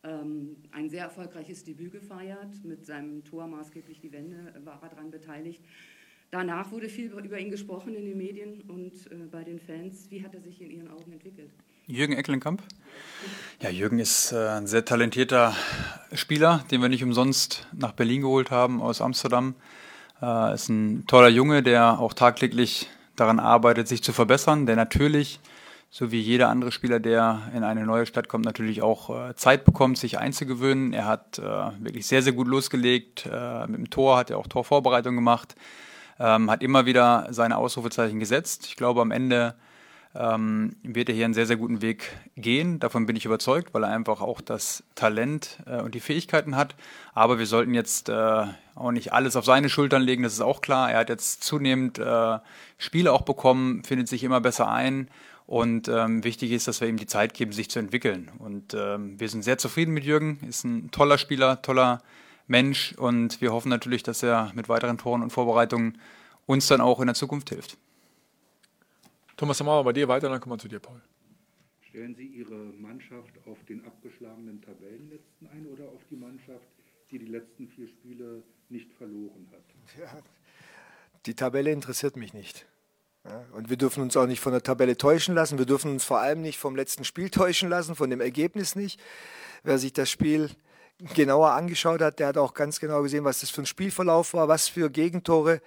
ähm, 0.03 0.55
ein 0.71 0.87
sehr 0.91 1.05
erfolgreiches 1.05 1.63
Debüt 1.63 1.93
gefeiert. 1.93 2.63
Mit 2.63 2.85
seinem 2.85 3.23
Tor 3.23 3.47
maßgeblich 3.47 3.99
die 4.01 4.11
Wende 4.11 4.53
war 4.63 4.79
er 4.83 4.89
daran 4.89 5.09
beteiligt. 5.09 5.63
Danach 6.29 6.71
wurde 6.71 6.89
viel 6.89 7.07
über 7.07 7.39
ihn 7.39 7.49
gesprochen 7.49 7.95
in 7.95 8.05
den 8.05 8.17
Medien 8.17 8.61
und 8.67 8.93
äh, 9.11 9.15
bei 9.31 9.43
den 9.43 9.59
Fans. 9.59 10.11
Wie 10.11 10.23
hat 10.23 10.35
er 10.35 10.41
sich 10.41 10.61
in 10.61 10.69
Ihren 10.69 10.91
Augen 10.91 11.11
entwickelt? 11.11 11.49
Jürgen 11.87 12.13
Eckelenkamp. 12.13 12.61
Ja, 13.61 13.69
Jürgen 13.69 13.99
ist 13.99 14.31
äh, 14.31 14.47
ein 14.49 14.65
sehr 14.65 14.83
talentierter 14.85 15.53
Spieler, 16.13 16.63
den 16.71 16.81
wir 16.81 16.89
nicht 16.89 17.03
umsonst 17.03 17.67
nach 17.71 17.91
Berlin 17.91 18.21
geholt 18.21 18.49
haben 18.49 18.81
aus 18.81 19.01
Amsterdam. 19.01 19.53
Äh, 20.19 20.55
ist 20.55 20.67
ein 20.69 21.05
toller 21.05 21.27
Junge, 21.29 21.61
der 21.61 21.99
auch 21.99 22.13
tagtäglich 22.13 22.89
daran 23.15 23.39
arbeitet, 23.39 23.87
sich 23.87 24.01
zu 24.01 24.13
verbessern, 24.13 24.65
der 24.65 24.75
natürlich, 24.75 25.39
so 25.91 26.11
wie 26.11 26.19
jeder 26.19 26.49
andere 26.49 26.71
Spieler, 26.71 26.99
der 26.99 27.51
in 27.55 27.63
eine 27.63 27.85
neue 27.85 28.07
Stadt 28.07 28.27
kommt, 28.27 28.45
natürlich 28.45 28.81
auch 28.81 29.29
äh, 29.29 29.35
Zeit 29.35 29.63
bekommt, 29.63 29.99
sich 29.99 30.17
einzugewöhnen. 30.17 30.91
Er 30.93 31.05
hat 31.05 31.39
wirklich 31.79 32.07
sehr, 32.07 32.23
sehr 32.23 32.33
gut 32.33 32.47
losgelegt. 32.47 33.29
Mit 33.67 33.77
dem 33.77 33.89
Tor 33.91 34.17
hat 34.17 34.31
er 34.31 34.39
auch 34.39 34.47
Torvorbereitung 34.47 35.13
gemacht, 35.13 35.53
ähm, 36.19 36.49
hat 36.49 36.63
immer 36.63 36.87
wieder 36.87 37.27
seine 37.29 37.57
Ausrufezeichen 37.57 38.19
gesetzt. 38.19 38.65
Ich 38.65 38.75
glaube, 38.75 39.01
am 39.01 39.11
Ende 39.11 39.53
ähm, 40.13 40.75
wird 40.83 41.09
er 41.09 41.15
hier 41.15 41.25
einen 41.25 41.33
sehr, 41.33 41.45
sehr 41.45 41.55
guten 41.55 41.81
Weg 41.81 42.11
gehen. 42.35 42.79
Davon 42.79 43.05
bin 43.05 43.15
ich 43.15 43.25
überzeugt, 43.25 43.73
weil 43.73 43.83
er 43.83 43.89
einfach 43.89 44.21
auch 44.21 44.41
das 44.41 44.83
Talent 44.95 45.59
äh, 45.65 45.81
und 45.81 45.95
die 45.95 45.99
Fähigkeiten 45.99 46.55
hat. 46.55 46.75
Aber 47.13 47.39
wir 47.39 47.45
sollten 47.45 47.73
jetzt 47.73 48.09
äh, 48.09 48.45
auch 48.75 48.91
nicht 48.91 49.13
alles 49.13 49.35
auf 49.35 49.45
seine 49.45 49.69
Schultern 49.69 50.01
legen, 50.01 50.23
das 50.23 50.33
ist 50.33 50.41
auch 50.41 50.61
klar. 50.61 50.91
Er 50.91 50.99
hat 50.99 51.09
jetzt 51.09 51.43
zunehmend 51.43 51.97
äh, 51.99 52.39
Spiele 52.77 53.13
auch 53.13 53.21
bekommen, 53.21 53.83
findet 53.83 54.07
sich 54.07 54.23
immer 54.23 54.41
besser 54.41 54.69
ein. 54.69 55.09
Und 55.47 55.87
ähm, 55.89 56.23
wichtig 56.23 56.51
ist, 56.51 56.67
dass 56.67 56.79
wir 56.79 56.87
ihm 56.87 56.97
die 56.97 57.07
Zeit 57.07 57.33
geben, 57.33 57.51
sich 57.51 57.69
zu 57.69 57.79
entwickeln. 57.79 58.31
Und 58.39 58.73
ähm, 58.73 59.19
wir 59.19 59.27
sind 59.27 59.43
sehr 59.43 59.57
zufrieden 59.57 59.93
mit 59.93 60.05
Jürgen, 60.05 60.39
ist 60.47 60.63
ein 60.63 60.91
toller 60.91 61.17
Spieler, 61.17 61.61
toller 61.61 62.01
Mensch. 62.47 62.93
Und 62.97 63.41
wir 63.41 63.51
hoffen 63.51 63.69
natürlich, 63.69 64.03
dass 64.03 64.23
er 64.23 64.51
mit 64.55 64.69
weiteren 64.69 64.97
Toren 64.97 65.21
und 65.21 65.31
Vorbereitungen 65.31 65.97
uns 66.45 66.67
dann 66.67 66.79
auch 66.79 66.99
in 66.99 67.07
der 67.07 67.15
Zukunft 67.15 67.49
hilft. 67.49 67.77
Thomas, 69.41 69.57
dann 69.57 69.65
machen 69.65 69.79
wir 69.79 69.85
bei 69.85 69.93
dir 69.93 70.07
weiter, 70.07 70.29
dann 70.29 70.39
kommen 70.39 70.53
wir 70.53 70.59
zu 70.59 70.67
dir, 70.67 70.79
Paul. 70.79 71.01
Stellen 71.89 72.13
Sie 72.13 72.27
Ihre 72.27 72.53
Mannschaft 72.53 73.31
auf 73.47 73.57
den 73.67 73.83
abgeschlagenen 73.83 74.61
Tabellenletzten 74.61 75.47
ein 75.47 75.65
oder 75.65 75.85
auf 75.85 76.01
die 76.11 76.15
Mannschaft, 76.15 76.67
die 77.09 77.17
die 77.17 77.25
letzten 77.25 77.67
vier 77.69 77.87
Spiele 77.87 78.43
nicht 78.69 78.93
verloren 78.93 79.51
hat? 79.51 79.63
Ja, 79.99 80.21
die 81.25 81.33
Tabelle 81.33 81.71
interessiert 81.71 82.17
mich 82.17 82.35
nicht. 82.35 82.67
Ja, 83.25 83.43
und 83.53 83.71
wir 83.71 83.77
dürfen 83.77 84.03
uns 84.03 84.15
auch 84.15 84.27
nicht 84.27 84.41
von 84.41 84.51
der 84.51 84.61
Tabelle 84.61 84.95
täuschen 84.95 85.33
lassen. 85.33 85.57
Wir 85.57 85.65
dürfen 85.65 85.89
uns 85.89 86.03
vor 86.03 86.19
allem 86.19 86.43
nicht 86.43 86.59
vom 86.59 86.75
letzten 86.75 87.03
Spiel 87.03 87.31
täuschen 87.31 87.67
lassen, 87.67 87.95
von 87.95 88.11
dem 88.11 88.21
Ergebnis 88.21 88.75
nicht. 88.75 89.01
Wer 89.63 89.79
sich 89.79 89.91
das 89.91 90.11
Spiel 90.11 90.51
genauer 91.15 91.53
angeschaut 91.53 92.01
hat, 92.01 92.19
der 92.19 92.27
hat 92.27 92.37
auch 92.37 92.53
ganz 92.53 92.79
genau 92.79 93.01
gesehen, 93.01 93.23
was 93.23 93.39
das 93.39 93.49
für 93.49 93.63
ein 93.63 93.65
Spielverlauf 93.65 94.35
war, 94.35 94.47
was 94.47 94.67
für 94.67 94.91
Gegentore 94.91 95.61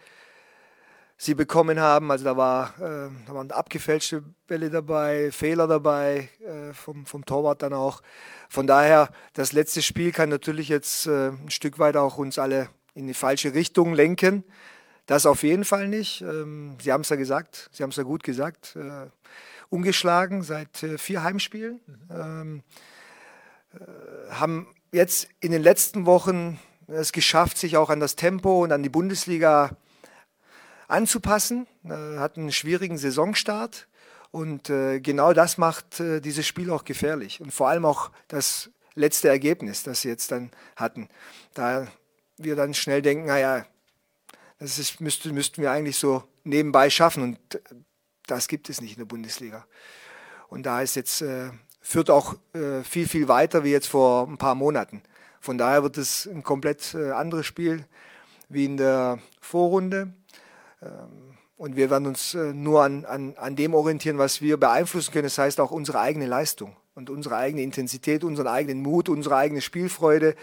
sie 1.16 1.34
bekommen 1.34 1.80
haben. 1.80 2.10
Also 2.10 2.24
da, 2.24 2.36
war, 2.36 2.74
äh, 2.78 3.10
da 3.26 3.34
waren 3.34 3.50
abgefälschte 3.50 4.22
Bälle 4.46 4.70
dabei, 4.70 5.30
Fehler 5.30 5.66
dabei, 5.66 6.28
äh, 6.40 6.72
vom, 6.72 7.06
vom 7.06 7.24
Torwart 7.24 7.62
dann 7.62 7.72
auch. 7.72 8.02
Von 8.48 8.66
daher, 8.66 9.10
das 9.32 9.52
letzte 9.52 9.82
Spiel 9.82 10.12
kann 10.12 10.28
natürlich 10.28 10.68
jetzt 10.68 11.06
äh, 11.06 11.28
ein 11.28 11.50
Stück 11.50 11.78
weit 11.78 11.96
auch 11.96 12.18
uns 12.18 12.38
alle 12.38 12.68
in 12.94 13.06
die 13.06 13.14
falsche 13.14 13.54
Richtung 13.54 13.94
lenken. 13.94 14.44
Das 15.06 15.26
auf 15.26 15.42
jeden 15.42 15.64
Fall 15.64 15.88
nicht. 15.88 16.22
Ähm, 16.22 16.76
sie 16.80 16.92
haben 16.92 17.02
es 17.02 17.10
ja 17.10 17.16
gesagt, 17.16 17.68
Sie 17.72 17.82
haben 17.82 17.90
es 17.90 17.96
ja 17.96 18.04
gut 18.04 18.22
gesagt. 18.22 18.76
Äh, 18.76 19.10
ungeschlagen 19.68 20.42
seit 20.42 20.82
äh, 20.82 20.98
vier 20.98 21.22
Heimspielen. 21.22 21.80
Mhm. 21.86 22.10
Ähm, 22.10 22.62
äh, 23.74 24.30
haben 24.32 24.66
jetzt 24.92 25.28
in 25.40 25.52
den 25.52 25.62
letzten 25.62 26.06
Wochen 26.06 26.58
es 26.86 27.12
geschafft, 27.12 27.58
sich 27.58 27.76
auch 27.76 27.90
an 27.90 28.00
das 28.00 28.16
Tempo 28.16 28.62
und 28.62 28.72
an 28.72 28.82
die 28.82 28.88
Bundesliga 28.88 29.76
anzupassen. 30.88 31.66
Äh, 31.84 32.18
hatten 32.18 32.40
einen 32.40 32.52
schwierigen 32.52 32.98
Saisonstart. 32.98 33.88
Und 34.30 34.68
äh, 34.68 35.00
genau 35.00 35.32
das 35.32 35.58
macht 35.58 36.00
äh, 36.00 36.20
dieses 36.20 36.46
Spiel 36.46 36.70
auch 36.70 36.84
gefährlich. 36.84 37.40
Und 37.40 37.52
vor 37.52 37.68
allem 37.68 37.84
auch 37.84 38.10
das 38.28 38.70
letzte 38.94 39.28
Ergebnis, 39.28 39.82
das 39.82 40.02
sie 40.02 40.08
jetzt 40.08 40.32
dann 40.32 40.50
hatten. 40.76 41.08
Da 41.54 41.86
wir 42.36 42.56
dann 42.56 42.74
schnell 42.74 43.02
denken, 43.02 43.26
naja, 43.26 43.64
das 44.58 44.78
ist, 44.78 45.00
müsste, 45.00 45.32
müssten 45.32 45.62
wir 45.62 45.70
eigentlich 45.70 45.98
so 45.98 46.24
nebenbei 46.42 46.90
schaffen. 46.90 47.22
Und 47.22 47.38
das 48.26 48.48
gibt 48.48 48.68
es 48.68 48.80
nicht 48.80 48.92
in 48.92 48.98
der 48.98 49.04
Bundesliga. 49.04 49.66
Und 50.48 50.64
da 50.64 50.80
ist 50.80 50.96
jetzt, 50.96 51.22
äh, 51.22 51.50
führt 51.80 52.10
auch 52.10 52.34
äh, 52.54 52.82
viel, 52.82 53.08
viel 53.08 53.28
weiter 53.28 53.64
wie 53.64 53.70
jetzt 53.70 53.88
vor 53.88 54.26
ein 54.26 54.38
paar 54.38 54.54
Monaten. 54.54 55.02
Von 55.40 55.58
daher 55.58 55.82
wird 55.82 55.98
es 55.98 56.26
ein 56.26 56.42
komplett 56.42 56.94
äh, 56.94 57.10
anderes 57.10 57.46
Spiel 57.46 57.86
wie 58.48 58.64
in 58.64 58.76
der 58.76 59.18
Vorrunde. 59.40 60.12
Ähm, 60.84 61.34
und 61.56 61.76
wir 61.76 61.88
werden 61.88 62.06
uns 62.06 62.34
äh, 62.34 62.52
nur 62.52 62.82
an, 62.82 63.04
an, 63.04 63.34
an 63.36 63.56
dem 63.56 63.74
orientieren, 63.74 64.18
was 64.18 64.40
wir 64.40 64.58
beeinflussen 64.58 65.12
können. 65.12 65.24
Das 65.24 65.38
heißt 65.38 65.60
auch 65.60 65.70
unsere 65.70 66.00
eigene 66.00 66.26
Leistung 66.26 66.76
und 66.94 67.10
unsere 67.10 67.36
eigene 67.36 67.62
Intensität, 67.62 68.24
unseren 68.24 68.48
eigenen 68.48 68.82
Mut, 68.82 69.08
unsere 69.08 69.36
eigene 69.36 69.60
Spielfreude. 69.60 70.34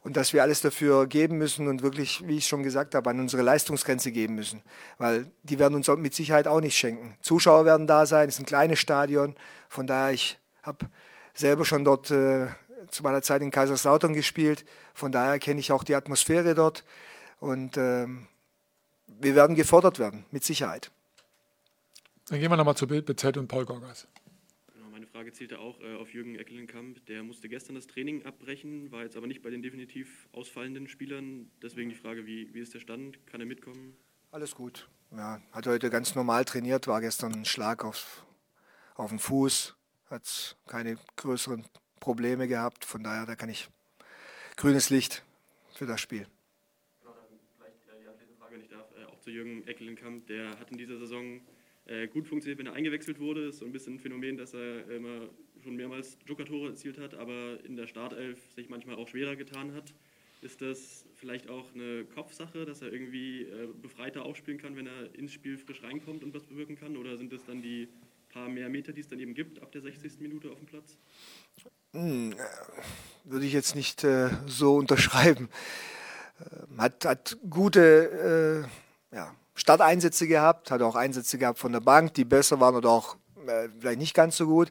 Und 0.00 0.16
dass 0.16 0.32
wir 0.32 0.42
alles 0.42 0.60
dafür 0.60 1.06
geben 1.08 1.38
müssen 1.38 1.66
und 1.66 1.82
wirklich, 1.82 2.26
wie 2.26 2.36
ich 2.36 2.46
schon 2.46 2.62
gesagt 2.62 2.94
habe, 2.94 3.10
an 3.10 3.18
unsere 3.18 3.42
Leistungsgrenze 3.42 4.12
geben 4.12 4.36
müssen. 4.36 4.62
Weil 4.96 5.30
die 5.42 5.58
werden 5.58 5.74
uns 5.74 5.88
mit 5.88 6.14
Sicherheit 6.14 6.46
auch 6.46 6.60
nicht 6.60 6.78
schenken. 6.78 7.16
Zuschauer 7.20 7.64
werden 7.64 7.86
da 7.86 8.06
sein, 8.06 8.28
es 8.28 8.36
ist 8.36 8.40
ein 8.40 8.46
kleines 8.46 8.78
Stadion. 8.78 9.34
Von 9.68 9.88
daher, 9.88 10.12
ich 10.12 10.38
habe 10.62 10.86
selber 11.34 11.64
schon 11.64 11.84
dort 11.84 12.10
äh, 12.12 12.46
zu 12.90 13.02
meiner 13.02 13.22
Zeit 13.22 13.42
in 13.42 13.50
Kaiserslautern 13.50 14.14
gespielt. 14.14 14.64
Von 14.94 15.10
daher 15.10 15.40
kenne 15.40 15.60
ich 15.60 15.72
auch 15.72 15.82
die 15.82 15.96
Atmosphäre 15.96 16.54
dort. 16.54 16.84
Und 17.40 17.76
ähm, 17.76 18.28
wir 19.20 19.34
werden 19.34 19.56
gefordert 19.56 19.98
werden, 19.98 20.24
mit 20.30 20.44
Sicherheit. 20.44 20.90
Dann 22.28 22.40
gehen 22.40 22.50
wir 22.50 22.56
nochmal 22.56 22.76
zu 22.76 22.86
Bild 22.86 23.08
Zed 23.18 23.36
und 23.36 23.48
Paul 23.48 23.64
Gorgas. 23.64 24.06
Genau, 24.74 24.90
meine 24.90 25.06
Frage 25.06 25.32
zielte 25.32 25.58
auch 25.58 25.80
äh, 25.80 25.96
auf 25.96 26.12
Jürgen 26.12 26.36
Eckelenkamp. 26.36 27.04
Der 27.06 27.22
musste 27.22 27.48
gestern 27.48 27.74
das 27.74 27.86
Training 27.86 28.24
abbrechen, 28.26 28.92
war 28.92 29.02
jetzt 29.02 29.16
aber 29.16 29.26
nicht 29.26 29.42
bei 29.42 29.50
den 29.50 29.62
definitiv 29.62 30.28
ausfallenden 30.32 30.88
Spielern. 30.88 31.50
Deswegen 31.62 31.88
die 31.88 31.96
Frage, 31.96 32.26
wie, 32.26 32.52
wie 32.52 32.60
ist 32.60 32.74
der 32.74 32.80
Stand? 32.80 33.26
Kann 33.26 33.40
er 33.40 33.46
mitkommen? 33.46 33.96
Alles 34.30 34.54
gut. 34.54 34.88
Ja, 35.10 35.40
hat 35.52 35.66
heute 35.66 35.88
ganz 35.88 36.14
normal 36.14 36.44
trainiert, 36.44 36.86
war 36.86 37.00
gestern 37.00 37.32
ein 37.32 37.44
Schlag 37.46 37.82
auf, 37.82 38.26
auf 38.94 39.08
den 39.08 39.18
Fuß, 39.18 39.74
hat 40.10 40.56
keine 40.66 40.98
größeren 41.16 41.64
Probleme 41.98 42.46
gehabt. 42.46 42.84
Von 42.84 43.02
daher, 43.02 43.24
da 43.24 43.36
kann 43.36 43.48
ich 43.48 43.70
grünes 44.56 44.90
Licht 44.90 45.24
für 45.72 45.86
das 45.86 46.00
Spiel. 46.00 46.26
Zu 49.20 49.30
Jürgen 49.30 49.66
Eckelenkamp, 49.66 50.26
der 50.26 50.58
hat 50.58 50.70
in 50.70 50.78
dieser 50.78 50.98
Saison 50.98 51.40
äh, 51.86 52.06
gut 52.08 52.26
funktioniert, 52.26 52.58
wenn 52.58 52.66
er 52.66 52.74
eingewechselt 52.74 53.18
wurde. 53.18 53.48
Ist 53.48 53.58
so 53.58 53.66
ein 53.66 53.72
bisschen 53.72 53.94
ein 53.94 53.98
Phänomen, 53.98 54.36
dass 54.36 54.54
er 54.54 54.88
immer 54.90 55.28
schon 55.62 55.76
mehrmals 55.76 56.18
Joker-Tore 56.26 56.70
erzielt 56.70 56.98
hat, 56.98 57.14
aber 57.14 57.58
in 57.64 57.76
der 57.76 57.86
Startelf 57.86 58.38
sich 58.54 58.68
manchmal 58.68 58.96
auch 58.96 59.08
schwerer 59.08 59.36
getan 59.36 59.74
hat. 59.74 59.92
Ist 60.40 60.62
das 60.62 61.04
vielleicht 61.14 61.48
auch 61.50 61.74
eine 61.74 62.04
Kopfsache, 62.04 62.64
dass 62.64 62.80
er 62.80 62.92
irgendwie 62.92 63.42
äh, 63.42 63.68
befreiter 63.82 64.24
aufspielen 64.24 64.60
kann, 64.60 64.76
wenn 64.76 64.86
er 64.86 65.14
ins 65.14 65.32
Spiel 65.32 65.58
frisch 65.58 65.82
reinkommt 65.82 66.22
und 66.22 66.32
was 66.32 66.46
bewirken 66.46 66.76
kann? 66.76 66.96
Oder 66.96 67.16
sind 67.16 67.32
es 67.32 67.44
dann 67.44 67.60
die 67.60 67.88
paar 68.28 68.48
mehr 68.48 68.68
Meter, 68.68 68.92
die 68.92 69.00
es 69.00 69.08
dann 69.08 69.18
eben 69.18 69.34
gibt 69.34 69.60
ab 69.60 69.72
der 69.72 69.82
60. 69.82 70.20
Minute 70.20 70.50
auf 70.50 70.58
dem 70.58 70.66
Platz? 70.66 70.96
Hm, 71.92 72.32
äh, 72.32 72.36
würde 73.24 73.46
ich 73.46 73.52
jetzt 73.52 73.74
nicht 73.74 74.04
äh, 74.04 74.30
so 74.46 74.76
unterschreiben. 74.76 75.48
Ähm, 76.40 76.80
hat, 76.80 77.04
hat 77.04 77.36
gute 77.48 78.66
äh, 79.12 79.16
ja, 79.16 79.34
Starteinsätze 79.54 80.28
gehabt, 80.28 80.70
hat 80.70 80.82
auch 80.82 80.94
Einsätze 80.94 81.38
gehabt 81.38 81.58
von 81.58 81.72
der 81.72 81.80
Bank, 81.80 82.14
die 82.14 82.24
besser 82.24 82.60
waren 82.60 82.76
oder 82.76 82.90
auch 82.90 83.16
äh, 83.46 83.68
vielleicht 83.78 83.98
nicht 83.98 84.14
ganz 84.14 84.36
so 84.36 84.46
gut. 84.46 84.70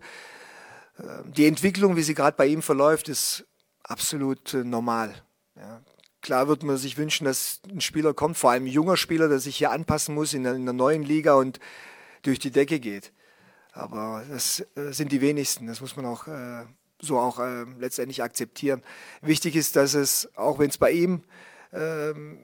Äh, 0.97 1.03
die 1.25 1.45
Entwicklung, 1.45 1.95
wie 1.95 2.03
sie 2.03 2.13
gerade 2.13 2.37
bei 2.37 2.47
ihm 2.47 2.61
verläuft, 2.61 3.09
ist 3.09 3.45
absolut 3.83 4.53
äh, 4.53 4.63
normal. 4.63 5.13
Ja. 5.55 5.81
Klar 6.21 6.47
wird 6.47 6.63
man 6.63 6.77
sich 6.77 6.97
wünschen, 6.97 7.25
dass 7.25 7.61
ein 7.69 7.81
Spieler 7.81 8.13
kommt, 8.13 8.37
vor 8.37 8.51
allem 8.51 8.63
ein 8.63 8.67
junger 8.67 8.97
Spieler, 8.97 9.27
der 9.27 9.39
sich 9.39 9.57
hier 9.57 9.71
anpassen 9.71 10.15
muss 10.15 10.33
in 10.33 10.43
der, 10.43 10.57
neuen 10.57 11.03
Liga 11.03 11.35
und 11.35 11.59
durch 12.23 12.39
die 12.39 12.51
Decke 12.51 12.79
geht. 12.79 13.11
Aber 13.71 14.23
das 14.29 14.65
äh, 14.75 14.91
sind 14.91 15.11
die 15.11 15.21
wenigsten. 15.21 15.67
Das 15.67 15.81
muss 15.81 15.95
man 15.95 16.05
auch 16.05 16.27
äh, 16.27 16.65
so 16.99 17.19
auch 17.19 17.39
letztendlich 17.77 18.23
akzeptieren. 18.23 18.81
Wichtig 19.21 19.55
ist, 19.55 19.75
dass 19.75 19.93
es, 19.93 20.35
auch 20.35 20.57
wenn 20.57 20.71
es 20.71 20.79
bei 20.79 20.89
ihm 20.89 21.11
ähm, 21.13 21.21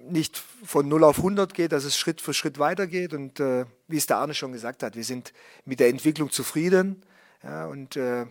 nicht 0.10 0.38
von 0.38 0.88
0 0.88 1.04
auf 1.04 1.18
100 1.18 1.54
geht, 1.54 1.72
dass 1.72 1.86
es 1.86 1.98
Schritt 1.98 2.20
für 2.20 2.34
Schritt 2.34 2.60
weitergeht. 2.60 3.14
Und 3.14 3.40
äh, 3.40 3.66
wie 3.88 3.98
es 3.98 4.06
der 4.06 4.18
Arne 4.18 4.34
schon 4.34 4.52
gesagt 4.52 4.84
hat, 4.84 4.96
wir 4.96 5.04
sind 5.04 5.34
mit 5.66 5.80
der 5.80 5.88
Entwicklung 5.88 6.30
zufrieden. 6.30 7.04
Ja, 7.44 7.66
und 7.66 7.96
äh, 7.96 8.26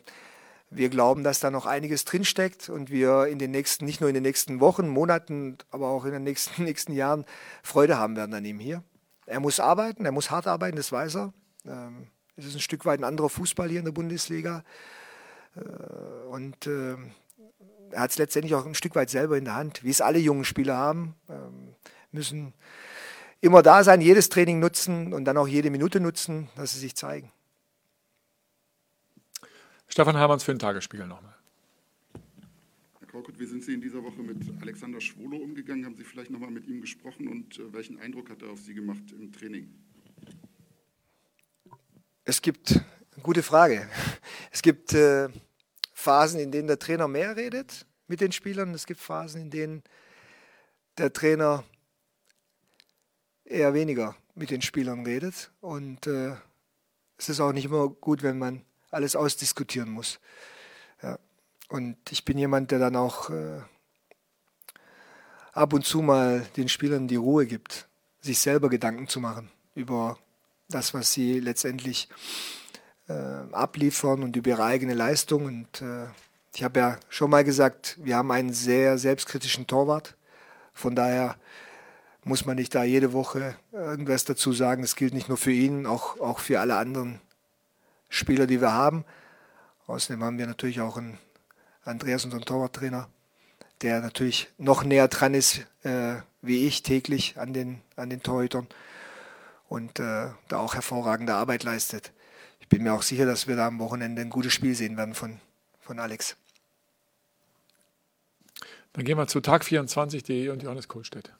wir 0.74 0.88
glauben, 0.88 1.22
dass 1.22 1.40
da 1.40 1.50
noch 1.50 1.66
einiges 1.66 2.04
drinsteckt 2.04 2.68
und 2.68 2.90
wir 2.90 3.26
in 3.26 3.38
den 3.38 3.50
nächsten, 3.50 3.84
nicht 3.84 4.00
nur 4.00 4.08
in 4.08 4.14
den 4.14 4.22
nächsten 4.22 4.60
Wochen, 4.60 4.88
Monaten, 4.88 5.58
aber 5.70 5.88
auch 5.88 6.04
in 6.04 6.12
den 6.12 6.24
nächsten, 6.24 6.64
nächsten 6.64 6.92
Jahren 6.92 7.24
Freude 7.62 7.98
haben 7.98 8.16
werden 8.16 8.34
an 8.34 8.44
ihm 8.44 8.58
hier. 8.58 8.82
Er 9.26 9.40
muss 9.40 9.60
arbeiten, 9.60 10.04
er 10.04 10.12
muss 10.12 10.30
hart 10.30 10.46
arbeiten, 10.46 10.76
das 10.76 10.90
weiß 10.90 11.16
er. 11.16 11.32
Ähm, 11.66 12.08
es 12.36 12.46
ist 12.46 12.54
ein 12.54 12.60
Stück 12.60 12.84
weit 12.84 13.00
ein 13.00 13.04
anderer 13.04 13.28
Fußball 13.28 13.68
hier 13.68 13.78
in 13.78 13.84
der 13.84 13.92
Bundesliga. 13.92 14.64
Äh, 15.54 15.60
und 16.28 16.66
äh, 16.66 16.96
er 17.92 18.02
hat 18.02 18.10
es 18.10 18.18
letztendlich 18.18 18.54
auch 18.54 18.66
ein 18.66 18.74
Stück 18.74 18.94
weit 18.94 19.10
selber 19.10 19.36
in 19.36 19.44
der 19.44 19.54
Hand, 19.54 19.84
wie 19.84 19.90
es 19.90 20.00
alle 20.00 20.18
jungen 20.18 20.44
Spieler 20.44 20.76
haben, 20.76 21.14
ähm, 21.28 21.74
müssen 22.10 22.54
immer 23.40 23.62
da 23.62 23.84
sein, 23.84 24.00
jedes 24.00 24.28
Training 24.28 24.60
nutzen 24.60 25.12
und 25.12 25.24
dann 25.24 25.36
auch 25.36 25.48
jede 25.48 25.70
Minute 25.70 26.00
nutzen, 26.00 26.48
dass 26.56 26.72
sie 26.72 26.78
sich 26.78 26.94
zeigen. 26.94 27.30
Stefan 29.88 30.16
Hermanns 30.16 30.44
für 30.44 30.54
den 30.54 30.58
Tagesspiegel 30.58 31.06
nochmal. 31.06 31.34
Herr 32.98 33.08
Korkut, 33.08 33.38
wie 33.38 33.44
sind 33.44 33.62
Sie 33.62 33.74
in 33.74 33.82
dieser 33.82 34.02
Woche 34.02 34.22
mit 34.22 34.38
Alexander 34.62 35.00
Schwolo 35.00 35.36
umgegangen? 35.36 35.84
Haben 35.84 35.96
Sie 35.96 36.04
vielleicht 36.04 36.30
nochmal 36.30 36.50
mit 36.50 36.66
ihm 36.66 36.80
gesprochen 36.80 37.28
und 37.28 37.58
äh, 37.58 37.72
welchen 37.74 37.98
Eindruck 37.98 38.30
hat 38.30 38.40
er 38.40 38.50
auf 38.50 38.60
Sie 38.60 38.72
gemacht 38.72 39.02
im 39.12 39.32
Training? 39.32 39.68
Es 42.24 42.40
gibt, 42.40 42.80
gute 43.22 43.42
Frage. 43.42 43.86
Es 44.50 44.62
gibt 44.62 44.94
äh, 44.94 45.28
Phasen, 46.02 46.40
in 46.40 46.50
denen 46.50 46.66
der 46.66 46.78
Trainer 46.78 47.06
mehr 47.06 47.36
redet 47.36 47.86
mit 48.08 48.20
den 48.20 48.32
Spielern. 48.32 48.74
Es 48.74 48.86
gibt 48.86 49.00
Phasen, 49.00 49.40
in 49.40 49.50
denen 49.50 49.82
der 50.98 51.12
Trainer 51.12 51.64
eher 53.44 53.72
weniger 53.72 54.16
mit 54.34 54.50
den 54.50 54.62
Spielern 54.62 55.06
redet. 55.06 55.52
Und 55.60 56.06
äh, 56.06 56.34
es 57.16 57.28
ist 57.28 57.40
auch 57.40 57.52
nicht 57.52 57.66
immer 57.66 57.88
gut, 57.88 58.22
wenn 58.22 58.38
man 58.38 58.64
alles 58.90 59.14
ausdiskutieren 59.14 59.90
muss. 59.90 60.18
Ja. 61.02 61.18
Und 61.68 61.96
ich 62.10 62.24
bin 62.24 62.36
jemand, 62.36 62.72
der 62.72 62.80
dann 62.80 62.96
auch 62.96 63.30
äh, 63.30 63.60
ab 65.52 65.72
und 65.72 65.86
zu 65.86 66.02
mal 66.02 66.44
den 66.56 66.68
Spielern 66.68 67.06
die 67.06 67.16
Ruhe 67.16 67.46
gibt, 67.46 67.88
sich 68.20 68.40
selber 68.40 68.68
Gedanken 68.68 69.06
zu 69.06 69.20
machen 69.20 69.50
über 69.74 70.18
das, 70.68 70.94
was 70.94 71.12
sie 71.12 71.38
letztendlich 71.38 72.08
abliefern 73.08 74.22
und 74.22 74.36
über 74.36 74.50
ihre 74.50 74.64
eigene 74.64 74.94
Leistung. 74.94 75.44
Und 75.44 75.82
äh, 75.82 76.06
ich 76.54 76.62
habe 76.62 76.80
ja 76.80 76.98
schon 77.08 77.30
mal 77.30 77.44
gesagt, 77.44 77.98
wir 78.02 78.16
haben 78.16 78.30
einen 78.30 78.52
sehr 78.52 78.98
selbstkritischen 78.98 79.66
Torwart. 79.66 80.16
Von 80.72 80.94
daher 80.94 81.36
muss 82.24 82.46
man 82.46 82.56
nicht 82.56 82.74
da 82.74 82.84
jede 82.84 83.12
Woche 83.12 83.56
irgendwas 83.72 84.24
dazu 84.24 84.52
sagen. 84.52 84.82
Es 84.82 84.96
gilt 84.96 85.14
nicht 85.14 85.28
nur 85.28 85.38
für 85.38 85.52
ihn, 85.52 85.86
auch, 85.86 86.20
auch 86.20 86.38
für 86.38 86.60
alle 86.60 86.76
anderen 86.76 87.20
Spieler, 88.08 88.46
die 88.46 88.60
wir 88.60 88.72
haben. 88.72 89.04
Außerdem 89.86 90.22
haben 90.22 90.38
wir 90.38 90.46
natürlich 90.46 90.80
auch 90.80 90.96
einen 90.96 91.18
Andreas, 91.84 92.24
unseren 92.24 92.44
Torwarttrainer, 92.44 93.08
der 93.82 94.00
natürlich 94.00 94.48
noch 94.58 94.84
näher 94.84 95.08
dran 95.08 95.34
ist 95.34 95.66
äh, 95.82 96.16
wie 96.42 96.66
ich 96.66 96.82
täglich 96.82 97.38
an 97.38 97.52
den, 97.52 97.80
an 97.96 98.10
den 98.10 98.22
Torhütern 98.22 98.66
und 99.68 100.00
äh, 100.00 100.28
da 100.48 100.58
auch 100.58 100.74
hervorragende 100.74 101.34
Arbeit 101.34 101.62
leistet 101.62 102.12
bin 102.72 102.84
mir 102.84 102.94
auch 102.94 103.02
sicher, 103.02 103.26
dass 103.26 103.46
wir 103.46 103.54
da 103.54 103.66
am 103.66 103.78
Wochenende 103.78 104.22
ein 104.22 104.30
gutes 104.30 104.54
Spiel 104.54 104.74
sehen 104.74 104.96
werden 104.96 105.12
von, 105.12 105.38
von 105.80 105.98
Alex. 105.98 106.38
Dann 108.94 109.04
gehen 109.04 109.18
wir 109.18 109.26
zu 109.26 109.40
Tag24.de 109.40 110.48
und 110.48 110.62
Johannes 110.62 110.88
Kohlstedt. 110.88 111.34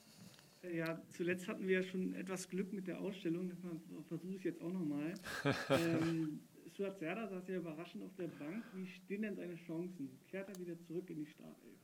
Ja, 0.62 0.72
Ja, 0.72 1.02
zuletzt 1.16 1.48
hatten 1.48 1.66
wir 1.66 1.80
ja 1.80 1.88
schon 1.88 2.14
etwas 2.14 2.48
Glück 2.50 2.70
mit 2.74 2.86
der 2.86 3.00
Ausstellung, 3.00 3.50
versuche 4.08 4.36
ich 4.36 4.44
jetzt 4.44 4.60
auch 4.60 4.72
nochmal. 4.72 5.14
ähm, 5.70 6.40
Stuart 6.74 6.98
Serda 6.98 7.26
saß 7.26 7.48
ja 7.48 7.56
überraschend 7.56 8.04
auf 8.04 8.14
der 8.18 8.28
Bank. 8.28 8.62
Wie 8.74 8.86
stehen 8.86 9.22
denn 9.22 9.36
seine 9.36 9.56
Chancen? 9.56 10.18
Kehrt 10.30 10.50
er 10.50 10.58
wieder 10.58 10.78
zurück 10.86 11.08
in 11.08 11.16
die 11.16 11.26
Startelf? 11.26 11.78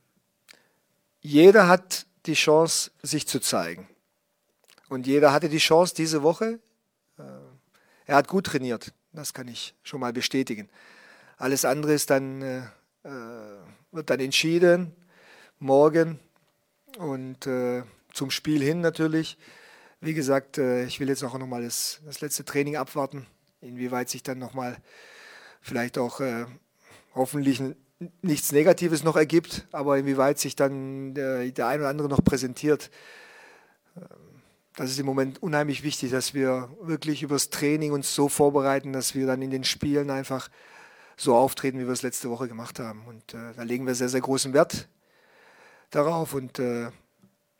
Jeder 1.21 1.67
hat 1.67 2.05
die 2.27 2.33
Chance, 2.33 2.91
sich 3.01 3.27
zu 3.27 3.39
zeigen. 3.39 3.87
Und 4.89 5.07
jeder 5.07 5.33
hatte 5.33 5.49
die 5.49 5.57
Chance 5.57 5.95
diese 5.95 6.21
Woche. 6.21 6.59
Äh, 7.17 7.23
er 8.05 8.15
hat 8.15 8.27
gut 8.27 8.45
trainiert, 8.45 8.93
das 9.13 9.33
kann 9.33 9.47
ich 9.47 9.73
schon 9.83 9.99
mal 9.99 10.13
bestätigen. 10.13 10.69
Alles 11.37 11.65
andere 11.65 11.93
ist 11.93 12.09
dann, 12.09 12.41
äh, 12.41 12.59
äh 13.03 13.59
wird 13.91 14.09
dann 14.09 14.19
entschieden 14.19 14.95
morgen 15.57 16.19
und 16.97 17.47
äh, 17.47 17.83
zum 18.13 18.31
Spiel 18.31 18.61
hin 18.61 18.81
natürlich. 18.81 19.37
Wie 20.01 20.13
gesagt, 20.13 20.57
äh, 20.57 20.85
ich 20.85 20.99
will 20.99 21.09
jetzt 21.09 21.23
auch 21.23 21.37
nochmal 21.37 21.63
das, 21.63 22.01
das 22.05 22.21
letzte 22.21 22.45
Training 22.45 22.77
abwarten, 22.77 23.25
inwieweit 23.61 24.09
sich 24.09 24.23
dann 24.23 24.39
nochmal 24.39 24.77
vielleicht 25.61 25.97
auch 25.97 26.19
äh, 26.21 26.45
hoffentlich 27.15 27.61
nichts 28.21 28.51
Negatives 28.51 29.03
noch 29.03 29.17
ergibt, 29.17 29.67
aber 29.71 29.97
inwieweit 29.97 30.39
sich 30.39 30.55
dann 30.55 31.13
der, 31.13 31.49
der 31.51 31.67
ein 31.67 31.79
oder 31.79 31.89
andere 31.89 32.07
noch 32.07 32.23
präsentiert. 32.23 32.89
Das 34.79 34.91
ist 34.91 34.97
im 34.97 35.05
Moment 35.05 35.43
unheimlich 35.43 35.83
wichtig, 35.83 36.11
dass 36.11 36.33
wir 36.33 36.69
wirklich 36.79 37.21
übers 37.21 37.49
Training 37.49 37.91
uns 37.91 38.15
so 38.15 38.29
vorbereiten, 38.29 38.93
dass 38.93 39.13
wir 39.13 39.27
dann 39.27 39.41
in 39.41 39.51
den 39.51 39.65
Spielen 39.65 40.09
einfach 40.09 40.49
so 41.17 41.35
auftreten, 41.35 41.79
wie 41.79 41.85
wir 41.85 41.91
es 41.91 42.01
letzte 42.01 42.29
Woche 42.29 42.47
gemacht 42.47 42.79
haben. 42.79 43.05
Und 43.05 43.33
äh, 43.33 43.53
da 43.57 43.63
legen 43.63 43.85
wir 43.85 43.93
sehr, 43.93 44.07
sehr 44.07 44.21
großen 44.21 44.53
Wert 44.53 44.87
darauf 45.89 46.33
und 46.33 46.59
äh, 46.59 46.91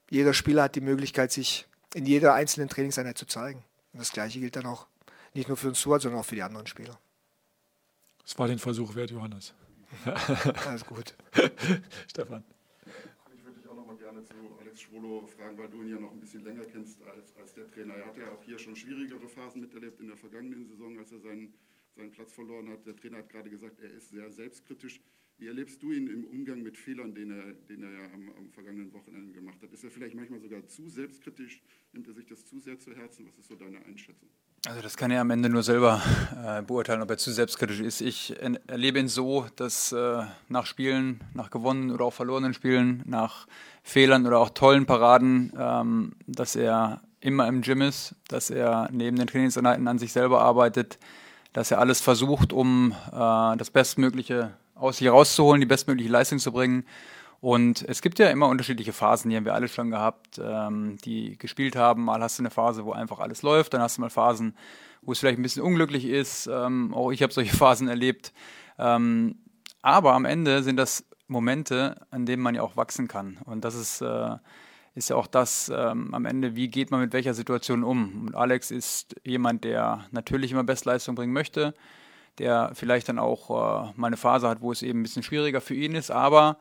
jeder 0.09 0.33
Spieler 0.33 0.63
hat 0.63 0.75
die 0.75 0.81
Möglichkeit, 0.81 1.33
sich 1.33 1.67
in 1.93 2.05
jeder 2.05 2.35
einzelnen 2.35 2.69
Trainingseinheit 2.69 3.17
zu 3.17 3.25
zeigen. 3.25 3.65
Und 3.91 3.99
das 3.99 4.13
Gleiche 4.13 4.39
gilt 4.39 4.55
dann 4.55 4.65
auch 4.65 4.87
nicht 5.33 5.49
nur 5.49 5.57
für 5.57 5.67
uns 5.67 5.81
Suat, 5.81 6.03
sondern 6.03 6.21
auch 6.21 6.25
für 6.25 6.35
die 6.35 6.43
anderen 6.43 6.67
Spieler. 6.67 6.97
Das 8.23 8.39
war 8.39 8.47
den 8.47 8.59
Versuch 8.59 8.95
wert, 8.95 9.11
Johannes. 9.11 9.53
Alles 10.65 10.85
gut. 10.85 11.15
Stefan. 12.09 12.45
Ich 13.35 13.43
würde 13.43 13.59
dich 13.59 13.67
auch 13.67 13.75
noch 13.75 13.85
mal 13.85 13.97
gerne 13.97 14.23
zu 14.23 14.35
Alex 14.69 14.81
Schwolo 14.81 15.25
fragen, 15.25 15.57
weil 15.57 15.67
du 15.67 15.81
ihn 15.81 15.89
ja 15.89 15.99
noch 15.99 16.11
ein 16.11 16.19
bisschen 16.19 16.43
länger 16.43 16.63
kennst 16.63 17.01
als, 17.01 17.35
als 17.37 17.55
der 17.55 17.67
Trainer. 17.71 17.95
Er 17.95 18.05
hat 18.05 18.17
ja 18.17 18.31
auch 18.31 18.43
hier 18.43 18.59
schon 18.59 18.75
schwierigere 18.75 19.27
Phasen 19.27 19.61
miterlebt 19.61 19.99
in 19.99 20.09
der 20.09 20.15
vergangenen 20.15 20.67
Saison, 20.67 20.95
als 20.99 21.11
er 21.11 21.17
seinen, 21.17 21.55
seinen 21.95 22.11
Platz 22.11 22.33
verloren 22.33 22.69
hat. 22.69 22.85
Der 22.85 22.95
Trainer 22.95 23.17
hat 23.17 23.29
gerade 23.29 23.49
gesagt, 23.49 23.79
er 23.79 23.89
ist 23.89 24.09
sehr 24.09 24.29
selbstkritisch. 24.29 25.01
Wie 25.39 25.47
erlebst 25.47 25.81
du 25.81 25.91
ihn 25.91 26.05
im 26.05 26.23
Umgang 26.23 26.61
mit 26.61 26.77
Fehlern, 26.77 27.15
den 27.15 27.31
er, 27.31 27.53
den 27.53 27.81
er 27.81 27.91
ja 27.91 28.11
am, 28.11 28.29
am, 28.29 28.51
vergangenen 28.51 28.93
Wochenende 28.93 29.33
gemacht 29.33 29.59
hat? 29.63 29.73
Ist 29.73 29.83
er 29.83 29.89
vielleicht 29.89 30.13
manchmal 30.13 30.39
sogar 30.39 30.63
zu 30.67 30.87
selbstkritisch? 30.87 31.63
Nimmt 31.91 32.07
er 32.07 32.13
sich 32.13 32.27
das 32.27 32.45
zu 32.45 32.59
sehr 32.59 32.77
zu 32.77 32.95
Herzen? 32.95 33.25
Was 33.25 33.39
ist 33.39 33.47
so 33.47 33.55
deine 33.55 33.83
Einschätzung? 33.85 34.29
Also 34.67 34.81
das 34.81 34.97
kann 34.97 35.09
er 35.09 35.21
am 35.21 35.29
Ende 35.29 35.47
nur 35.47 35.63
selber 35.63 36.01
äh, 36.45 36.61
beurteilen, 36.61 37.01
ob 37.01 37.09
er 37.09 37.17
zu 37.17 37.31
selbstkritisch 37.31 37.79
ist. 37.79 38.01
Ich 38.01 38.35
erlebe 38.67 38.99
ihn 38.99 39.07
so, 39.07 39.45
dass 39.55 39.93
äh, 39.93 40.23
nach 40.49 40.65
Spielen, 40.65 41.21
nach 41.33 41.49
gewonnenen 41.49 41.91
oder 41.91 42.03
auch 42.03 42.13
verlorenen 42.13 42.53
Spielen, 42.53 43.01
nach 43.05 43.47
Fehlern 43.83 44.27
oder 44.27 44.39
auch 44.39 44.49
tollen 44.49 44.85
Paraden, 44.85 45.53
ähm, 45.57 46.11
dass 46.27 46.57
er 46.57 47.01
immer 47.21 47.47
im 47.47 47.61
Gym 47.61 47.81
ist, 47.81 48.15
dass 48.27 48.49
er 48.49 48.89
neben 48.91 49.17
den 49.17 49.27
Trainingseinheiten 49.27 49.87
an 49.87 49.97
sich 49.97 50.11
selber 50.11 50.41
arbeitet, 50.41 50.99
dass 51.53 51.71
er 51.71 51.79
alles 51.79 52.01
versucht, 52.01 52.51
um 52.51 52.93
äh, 53.13 53.57
das 53.57 53.71
Bestmögliche 53.71 54.51
aus 54.75 54.97
sich 54.97 55.07
rauszuholen, 55.07 55.61
die 55.61 55.67
bestmögliche 55.67 56.11
Leistung 56.11 56.39
zu 56.39 56.51
bringen. 56.51 56.85
Und 57.41 57.83
es 57.87 58.01
gibt 58.01 58.19
ja 58.19 58.29
immer 58.29 58.47
unterschiedliche 58.47 58.91
Phasen, 58.91 59.29
die 59.29 59.37
haben 59.37 59.45
wir 59.45 59.53
alle 59.53 59.69
schon 59.69 59.91
gehabt, 59.91 60.41
ähm, 60.43 60.97
die 61.05 61.37
gespielt 61.37 61.75
haben. 61.75 62.03
Mal 62.03 62.21
hast 62.21 62.37
du 62.37 62.43
eine 62.43 62.49
Phase, 62.49 62.83
wo 62.83 62.91
einfach 62.91 63.19
alles 63.19 63.43
läuft, 63.43 63.73
dann 63.73 63.81
hast 63.81 63.97
du 63.97 64.01
mal 64.01 64.09
Phasen, 64.09 64.55
wo 65.01 65.13
es 65.13 65.19
vielleicht 65.19 65.39
ein 65.39 65.43
bisschen 65.43 65.63
unglücklich 65.63 66.05
ist. 66.05 66.47
Ähm, 66.47 66.93
auch 66.93 67.11
ich 67.11 67.23
habe 67.23 67.31
solche 67.31 67.55
Phasen 67.57 67.87
erlebt. 67.87 68.33
Ähm, 68.77 69.37
aber 69.81 70.13
am 70.13 70.25
Ende 70.25 70.63
sind 70.63 70.75
das 70.75 71.05
Momente, 71.27 71.95
an 72.11 72.25
denen 72.25 72.43
man 72.43 72.55
ja 72.55 72.61
auch 72.61 72.75
wachsen 72.75 73.07
kann. 73.07 73.37
Und 73.45 73.63
das 73.63 73.75
ist, 73.75 74.01
äh, 74.01 74.35
ist 74.95 75.09
ja 75.09 75.15
auch 75.15 75.27
das 75.27 75.71
ähm, 75.73 76.13
am 76.13 76.25
Ende, 76.25 76.55
wie 76.55 76.67
geht 76.67 76.91
man 76.91 76.99
mit 76.99 77.13
welcher 77.13 77.33
Situation 77.33 77.85
um. 77.85 78.27
Und 78.27 78.35
Alex 78.35 78.69
ist 78.71 79.15
jemand, 79.23 79.63
der 79.63 80.05
natürlich 80.11 80.51
immer 80.51 80.63
Bestleistung 80.63 81.15
bringen 81.15 81.33
möchte 81.33 81.73
der 82.39 82.71
vielleicht 82.73 83.09
dann 83.09 83.19
auch 83.19 83.49
äh, 83.49 83.93
mal 83.95 84.07
eine 84.07 84.17
Phase 84.17 84.47
hat, 84.47 84.61
wo 84.61 84.71
es 84.71 84.81
eben 84.81 85.01
ein 85.01 85.03
bisschen 85.03 85.23
schwieriger 85.23 85.61
für 85.61 85.75
ihn 85.75 85.93
ist, 85.93 86.09
aber 86.09 86.57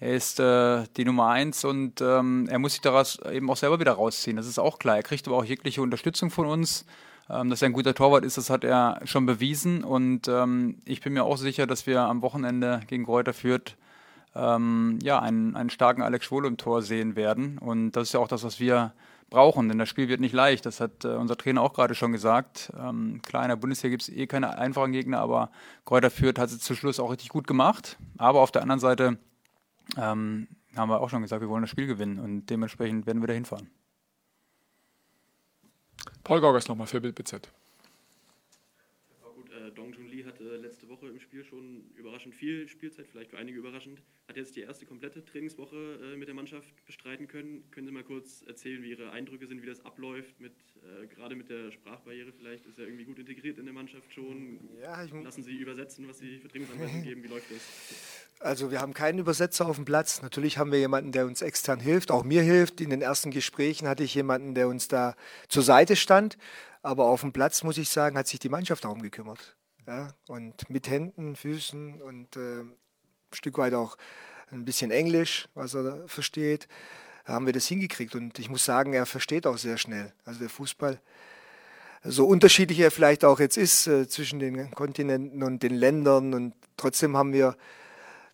er 0.00 0.14
ist 0.14 0.38
äh, 0.40 0.84
die 0.96 1.04
Nummer 1.04 1.28
eins 1.28 1.64
und 1.64 2.00
ähm, 2.00 2.46
er 2.48 2.58
muss 2.58 2.72
sich 2.72 2.80
daraus 2.80 3.18
eben 3.30 3.50
auch 3.50 3.56
selber 3.56 3.80
wieder 3.80 3.92
rausziehen. 3.92 4.36
Das 4.36 4.46
ist 4.46 4.58
auch 4.58 4.78
klar. 4.78 4.96
Er 4.96 5.02
kriegt 5.02 5.26
aber 5.26 5.36
auch 5.36 5.44
jegliche 5.44 5.82
Unterstützung 5.82 6.30
von 6.30 6.46
uns. 6.46 6.86
Ähm, 7.30 7.50
dass 7.50 7.60
er 7.60 7.66
ein 7.66 7.74
guter 7.74 7.94
Torwart 7.94 8.24
ist, 8.24 8.38
das 8.38 8.48
hat 8.48 8.64
er 8.64 9.00
schon 9.04 9.26
bewiesen. 9.26 9.84
Und 9.84 10.28
ähm, 10.28 10.80
ich 10.84 11.00
bin 11.02 11.12
mir 11.12 11.24
auch 11.24 11.36
sicher, 11.36 11.66
dass 11.66 11.86
wir 11.86 12.00
am 12.00 12.22
Wochenende 12.22 12.80
gegen 12.86 13.04
Kräuter 13.04 13.34
führt 13.34 13.76
ähm, 14.34 14.98
ja, 15.02 15.18
einen, 15.20 15.56
einen 15.56 15.70
starken 15.70 16.02
Alex 16.02 16.26
Schwolo 16.26 16.48
im 16.48 16.56
Tor 16.56 16.82
sehen 16.82 17.16
werden. 17.16 17.58
Und 17.58 17.92
das 17.92 18.04
ist 18.04 18.12
ja 18.12 18.20
auch 18.20 18.28
das, 18.28 18.44
was 18.44 18.60
wir 18.60 18.92
brauchen, 19.30 19.68
denn 19.68 19.78
das 19.78 19.88
Spiel 19.88 20.08
wird 20.08 20.20
nicht 20.20 20.32
leicht. 20.32 20.64
Das 20.64 20.80
hat 20.80 21.04
äh, 21.04 21.08
unser 21.08 21.36
Trainer 21.36 21.60
auch 21.62 21.74
gerade 21.74 21.94
schon 21.94 22.12
gesagt. 22.12 22.72
Ähm, 22.78 23.20
klar, 23.22 23.42
in 23.42 23.50
der 23.50 23.56
Bundesliga 23.56 23.90
gibt 23.90 24.02
es 24.02 24.08
eh 24.08 24.26
keine 24.26 24.56
einfachen 24.56 24.92
Gegner, 24.92 25.18
aber 25.20 25.50
Kräuter 25.84 26.10
Fürth 26.10 26.38
hat 26.38 26.48
es 26.48 26.60
zum 26.60 26.76
Schluss 26.76 27.00
auch 27.00 27.10
richtig 27.10 27.28
gut 27.28 27.46
gemacht. 27.46 27.98
Aber 28.16 28.40
auf 28.40 28.52
der 28.52 28.62
anderen 28.62 28.80
Seite 28.80 29.18
ähm, 29.96 30.48
haben 30.76 30.90
wir 30.90 31.00
auch 31.00 31.10
schon 31.10 31.22
gesagt, 31.22 31.40
wir 31.40 31.48
wollen 31.48 31.62
das 31.62 31.70
Spiel 31.70 31.86
gewinnen 31.86 32.18
und 32.18 32.46
dementsprechend 32.46 33.06
werden 33.06 33.22
wir 33.22 33.28
da 33.28 33.34
hinfahren. 33.34 33.70
Paul 36.24 36.40
Gorgas 36.40 36.68
nochmal 36.68 36.86
für 36.86 37.00
BZ. 37.00 37.50
Gut, 39.34 39.50
äh, 39.50 39.70
Dong 39.72 39.92
Jun 39.92 40.06
Lee 40.06 40.24
hatte 40.24 40.56
letzte 40.56 40.87
Woche 40.98 41.10
im 41.10 41.20
Spiel 41.20 41.44
schon 41.44 41.90
überraschend 41.94 42.34
viel 42.34 42.68
Spielzeit, 42.68 43.06
vielleicht 43.06 43.30
für 43.30 43.38
einige 43.38 43.58
überraschend 43.58 44.02
hat 44.28 44.36
jetzt 44.36 44.56
die 44.56 44.60
erste 44.60 44.84
komplette 44.84 45.24
Trainingswoche 45.24 45.98
äh, 46.02 46.16
mit 46.16 46.28
der 46.28 46.34
Mannschaft 46.34 46.68
bestreiten 46.84 47.28
können. 47.28 47.64
Können 47.70 47.86
Sie 47.86 47.92
mal 47.92 48.04
kurz 48.04 48.42
erzählen, 48.46 48.82
wie 48.82 48.90
Ihre 48.90 49.10
Eindrücke 49.10 49.46
sind, 49.46 49.62
wie 49.62 49.66
das 49.66 49.82
abläuft, 49.84 50.38
mit, 50.38 50.52
äh, 50.82 51.06
gerade 51.06 51.34
mit 51.34 51.48
der 51.48 51.72
Sprachbarriere 51.72 52.32
vielleicht? 52.32 52.66
Ist 52.66 52.78
er 52.78 52.84
irgendwie 52.84 53.04
gut 53.04 53.18
integriert 53.18 53.58
in 53.58 53.64
der 53.64 53.72
Mannschaft 53.72 54.12
schon? 54.12 54.68
Ja, 54.82 55.02
Lassen 55.22 55.42
Sie 55.42 55.56
übersetzen, 55.56 56.06
was 56.08 56.18
Sie 56.18 56.38
für 56.40 56.48
Trainingsanweisungen 56.48 57.04
geben? 57.04 57.22
Wie 57.22 57.28
läuft 57.28 57.50
das? 57.50 57.62
Also 58.40 58.70
wir 58.70 58.80
haben 58.80 58.92
keinen 58.92 59.18
Übersetzer 59.18 59.66
auf 59.66 59.76
dem 59.76 59.86
Platz. 59.86 60.20
Natürlich 60.20 60.58
haben 60.58 60.70
wir 60.72 60.78
jemanden, 60.78 61.10
der 61.10 61.26
uns 61.26 61.40
extern 61.40 61.80
hilft, 61.80 62.10
auch 62.10 62.22
mir 62.22 62.42
hilft. 62.42 62.80
In 62.82 62.90
den 62.90 63.00
ersten 63.00 63.30
Gesprächen 63.30 63.88
hatte 63.88 64.04
ich 64.04 64.14
jemanden, 64.14 64.54
der 64.54 64.68
uns 64.68 64.88
da 64.88 65.16
zur 65.48 65.62
Seite 65.62 65.96
stand. 65.96 66.36
Aber 66.82 67.06
auf 67.06 67.22
dem 67.22 67.32
Platz, 67.32 67.64
muss 67.64 67.78
ich 67.78 67.88
sagen, 67.88 68.16
hat 68.16 68.28
sich 68.28 68.38
die 68.38 68.48
Mannschaft 68.48 68.84
darum 68.84 69.02
gekümmert. 69.02 69.56
Ja, 69.88 70.12
und 70.26 70.68
mit 70.68 70.90
Händen, 70.90 71.34
Füßen 71.34 72.02
und 72.02 72.36
äh, 72.36 72.60
ein 72.60 72.76
Stück 73.32 73.56
weit 73.56 73.72
auch 73.72 73.96
ein 74.50 74.66
bisschen 74.66 74.90
Englisch, 74.90 75.48
was 75.54 75.72
er 75.72 76.06
versteht, 76.06 76.68
haben 77.24 77.46
wir 77.46 77.54
das 77.54 77.66
hingekriegt. 77.68 78.14
Und 78.14 78.38
ich 78.38 78.50
muss 78.50 78.66
sagen, 78.66 78.92
er 78.92 79.06
versteht 79.06 79.46
auch 79.46 79.56
sehr 79.56 79.78
schnell. 79.78 80.12
Also 80.26 80.40
der 80.40 80.50
Fußball, 80.50 81.00
so 82.04 82.26
unterschiedlich 82.26 82.80
er 82.80 82.90
vielleicht 82.90 83.24
auch 83.24 83.40
jetzt 83.40 83.56
ist 83.56 83.86
äh, 83.86 84.06
zwischen 84.06 84.40
den 84.40 84.70
Kontinenten 84.72 85.42
und 85.42 85.62
den 85.62 85.74
Ländern. 85.74 86.34
Und 86.34 86.52
trotzdem 86.76 87.16
haben 87.16 87.32
wir 87.32 87.56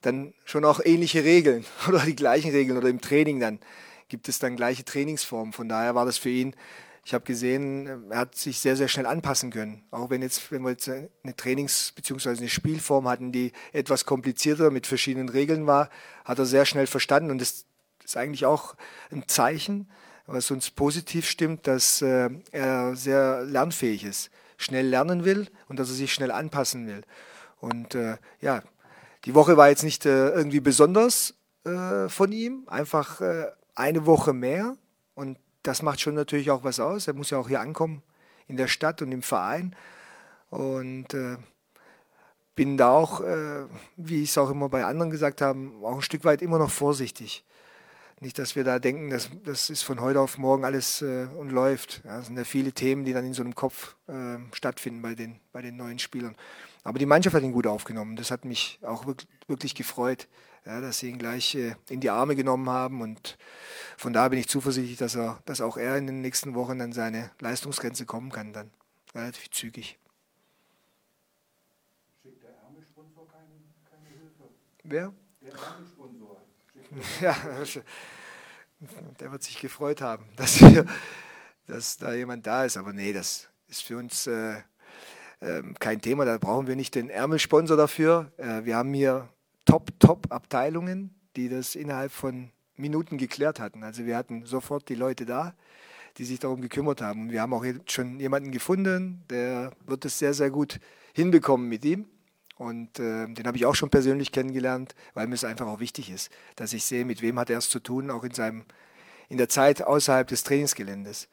dann 0.00 0.34
schon 0.44 0.64
auch 0.64 0.80
ähnliche 0.84 1.22
Regeln 1.22 1.64
oder 1.88 2.00
die 2.00 2.16
gleichen 2.16 2.50
Regeln 2.50 2.76
oder 2.76 2.88
im 2.88 3.00
Training 3.00 3.38
dann 3.38 3.60
gibt 4.08 4.28
es 4.28 4.40
dann 4.40 4.56
gleiche 4.56 4.84
Trainingsformen. 4.84 5.52
Von 5.52 5.68
daher 5.68 5.94
war 5.94 6.04
das 6.04 6.18
für 6.18 6.30
ihn 6.30 6.56
ich 7.04 7.12
habe 7.12 7.24
gesehen, 7.24 8.10
er 8.10 8.18
hat 8.18 8.34
sich 8.34 8.60
sehr, 8.60 8.76
sehr 8.76 8.88
schnell 8.88 9.04
anpassen 9.06 9.50
können. 9.50 9.84
Auch 9.90 10.08
wenn, 10.08 10.22
jetzt, 10.22 10.50
wenn 10.50 10.62
wir 10.62 10.70
jetzt 10.70 10.88
eine 10.88 11.36
Trainings- 11.36 11.92
bzw. 11.94 12.30
eine 12.30 12.48
Spielform 12.48 13.06
hatten, 13.08 13.30
die 13.30 13.52
etwas 13.72 14.06
komplizierter 14.06 14.70
mit 14.70 14.86
verschiedenen 14.86 15.28
Regeln 15.28 15.66
war, 15.66 15.90
hat 16.24 16.38
er 16.38 16.46
sehr 16.46 16.64
schnell 16.64 16.86
verstanden. 16.86 17.30
Und 17.30 17.40
das 17.40 17.66
ist 18.02 18.16
eigentlich 18.16 18.46
auch 18.46 18.74
ein 19.10 19.28
Zeichen, 19.28 19.90
was 20.26 20.50
uns 20.50 20.70
positiv 20.70 21.28
stimmt, 21.28 21.66
dass 21.66 22.00
äh, 22.00 22.30
er 22.52 22.96
sehr 22.96 23.42
lernfähig 23.42 24.04
ist, 24.04 24.30
schnell 24.56 24.86
lernen 24.86 25.26
will 25.26 25.48
und 25.68 25.78
dass 25.78 25.90
er 25.90 25.94
sich 25.94 26.14
schnell 26.14 26.30
anpassen 26.30 26.86
will. 26.86 27.02
Und 27.60 27.94
äh, 27.94 28.16
ja, 28.40 28.62
die 29.26 29.34
Woche 29.34 29.58
war 29.58 29.68
jetzt 29.68 29.84
nicht 29.84 30.06
äh, 30.06 30.30
irgendwie 30.30 30.60
besonders 30.60 31.34
äh, 31.64 32.08
von 32.08 32.32
ihm, 32.32 32.64
einfach 32.66 33.20
äh, 33.20 33.46
eine 33.74 34.06
Woche 34.06 34.32
mehr. 34.32 34.76
Und 35.14 35.38
das 35.64 35.82
macht 35.82 36.00
schon 36.00 36.14
natürlich 36.14 36.50
auch 36.50 36.62
was 36.62 36.78
aus. 36.78 37.08
Er 37.08 37.14
muss 37.14 37.30
ja 37.30 37.38
auch 37.38 37.48
hier 37.48 37.60
ankommen 37.60 38.02
in 38.46 38.56
der 38.56 38.68
Stadt 38.68 39.02
und 39.02 39.10
im 39.10 39.22
Verein. 39.22 39.74
Und 40.50 41.12
äh, 41.14 41.36
bin 42.54 42.76
da 42.76 42.90
auch, 42.90 43.20
äh, 43.20 43.64
wie 43.96 44.22
ich 44.22 44.30
es 44.30 44.38
auch 44.38 44.50
immer 44.50 44.68
bei 44.68 44.84
anderen 44.84 45.10
gesagt 45.10 45.40
habe, 45.40 45.72
auch 45.82 45.96
ein 45.96 46.02
Stück 46.02 46.24
weit 46.24 46.42
immer 46.42 46.58
noch 46.58 46.70
vorsichtig. 46.70 47.44
Nicht, 48.20 48.38
dass 48.38 48.54
wir 48.54 48.62
da 48.62 48.78
denken, 48.78 49.10
dass, 49.10 49.30
das 49.44 49.70
ist 49.70 49.82
von 49.82 50.00
heute 50.00 50.20
auf 50.20 50.38
morgen 50.38 50.64
alles 50.64 51.02
äh, 51.02 51.26
und 51.36 51.50
läuft. 51.50 52.02
Ja, 52.04 52.20
es 52.20 52.26
sind 52.26 52.36
ja 52.36 52.44
viele 52.44 52.72
Themen, 52.72 53.04
die 53.04 53.12
dann 53.12 53.26
in 53.26 53.34
so 53.34 53.42
einem 53.42 53.54
Kopf 53.54 53.96
äh, 54.06 54.36
stattfinden 54.52 55.02
bei 55.02 55.14
den, 55.14 55.40
bei 55.52 55.62
den 55.62 55.76
neuen 55.76 55.98
Spielern. 55.98 56.36
Aber 56.84 56.98
die 56.98 57.06
Mannschaft 57.06 57.34
hat 57.34 57.42
ihn 57.42 57.52
gut 57.52 57.66
aufgenommen. 57.66 58.16
Das 58.16 58.30
hat 58.30 58.44
mich 58.44 58.78
auch 58.82 59.06
wirklich 59.48 59.74
gefreut, 59.74 60.28
ja, 60.66 60.80
dass 60.80 60.98
sie 60.98 61.10
ihn 61.10 61.18
gleich 61.18 61.54
äh, 61.54 61.74
in 61.88 62.00
die 62.00 62.10
Arme 62.10 62.36
genommen 62.36 62.68
haben 62.70 63.02
und 63.02 63.36
von 63.96 64.12
daher 64.12 64.30
bin 64.30 64.38
ich 64.38 64.48
zuversichtlich, 64.48 64.98
dass, 64.98 65.14
er, 65.14 65.40
dass 65.44 65.60
auch 65.60 65.76
er 65.76 65.96
in 65.96 66.06
den 66.06 66.20
nächsten 66.20 66.54
Wochen 66.54 66.80
an 66.80 66.92
seine 66.92 67.30
Leistungsgrenze 67.40 68.06
kommen 68.06 68.30
kann, 68.30 68.52
dann 68.52 68.70
relativ 69.14 69.50
zügig. 69.50 69.98
Schickt 72.22 72.42
der 72.42 72.50
Ärmelsponsor 72.64 73.28
keine, 73.28 73.50
keine 73.90 74.08
Hilfe? 74.08 74.50
Wer? 74.82 75.12
Der 75.42 75.52
Ärmelsponsor. 75.52 76.40
Ja, 77.20 77.36
der 79.20 79.32
wird 79.32 79.42
sich 79.42 79.60
gefreut 79.60 80.00
haben, 80.00 80.26
dass, 80.36 80.60
wir, 80.60 80.86
dass 81.66 81.96
da 81.96 82.12
jemand 82.14 82.46
da 82.46 82.64
ist. 82.64 82.76
Aber 82.76 82.92
nee, 82.92 83.12
das 83.12 83.48
ist 83.68 83.82
für 83.82 83.96
uns 83.96 84.26
äh, 84.26 84.58
äh, 85.40 85.62
kein 85.78 86.00
Thema. 86.00 86.24
Da 86.24 86.38
brauchen 86.38 86.66
wir 86.66 86.76
nicht 86.76 86.94
den 86.94 87.10
Ärmelsponsor 87.10 87.76
dafür. 87.76 88.32
Äh, 88.36 88.64
wir 88.64 88.76
haben 88.76 88.92
hier 88.92 89.28
Top-Top-Abteilungen, 90.04 91.14
die 91.36 91.48
das 91.48 91.74
innerhalb 91.74 92.12
von 92.12 92.50
Minuten 92.76 93.18
geklärt 93.18 93.60
hatten. 93.60 93.82
Also 93.82 94.04
wir 94.04 94.16
hatten 94.16 94.44
sofort 94.44 94.88
die 94.88 94.94
Leute 94.94 95.24
da, 95.24 95.54
die 96.18 96.24
sich 96.24 96.38
darum 96.38 96.60
gekümmert 96.60 97.00
haben. 97.00 97.30
Wir 97.30 97.40
haben 97.40 97.54
auch 97.54 97.64
schon 97.86 98.20
jemanden 98.20 98.50
gefunden, 98.50 99.24
der 99.30 99.72
wird 99.86 100.04
es 100.04 100.18
sehr, 100.18 100.34
sehr 100.34 100.50
gut 100.50 100.80
hinbekommen 101.12 101.68
mit 101.68 101.84
ihm. 101.84 102.06
Und 102.56 103.00
äh, 103.00 103.26
den 103.26 103.46
habe 103.46 103.56
ich 103.56 103.66
auch 103.66 103.74
schon 103.74 103.90
persönlich 103.90 104.30
kennengelernt, 104.30 104.94
weil 105.14 105.26
mir 105.26 105.34
es 105.34 105.44
einfach 105.44 105.66
auch 105.66 105.80
wichtig 105.80 106.10
ist, 106.10 106.30
dass 106.54 106.72
ich 106.72 106.84
sehe, 106.84 107.04
mit 107.04 107.20
wem 107.20 107.38
hat 107.38 107.50
er 107.50 107.58
es 107.58 107.68
zu 107.68 107.80
tun, 107.80 108.10
auch 108.10 108.22
in, 108.22 108.30
seinem, 108.30 108.64
in 109.28 109.38
der 109.38 109.48
Zeit 109.48 109.82
außerhalb 109.82 110.28
des 110.28 110.44
Trainingsgeländes. 110.44 111.28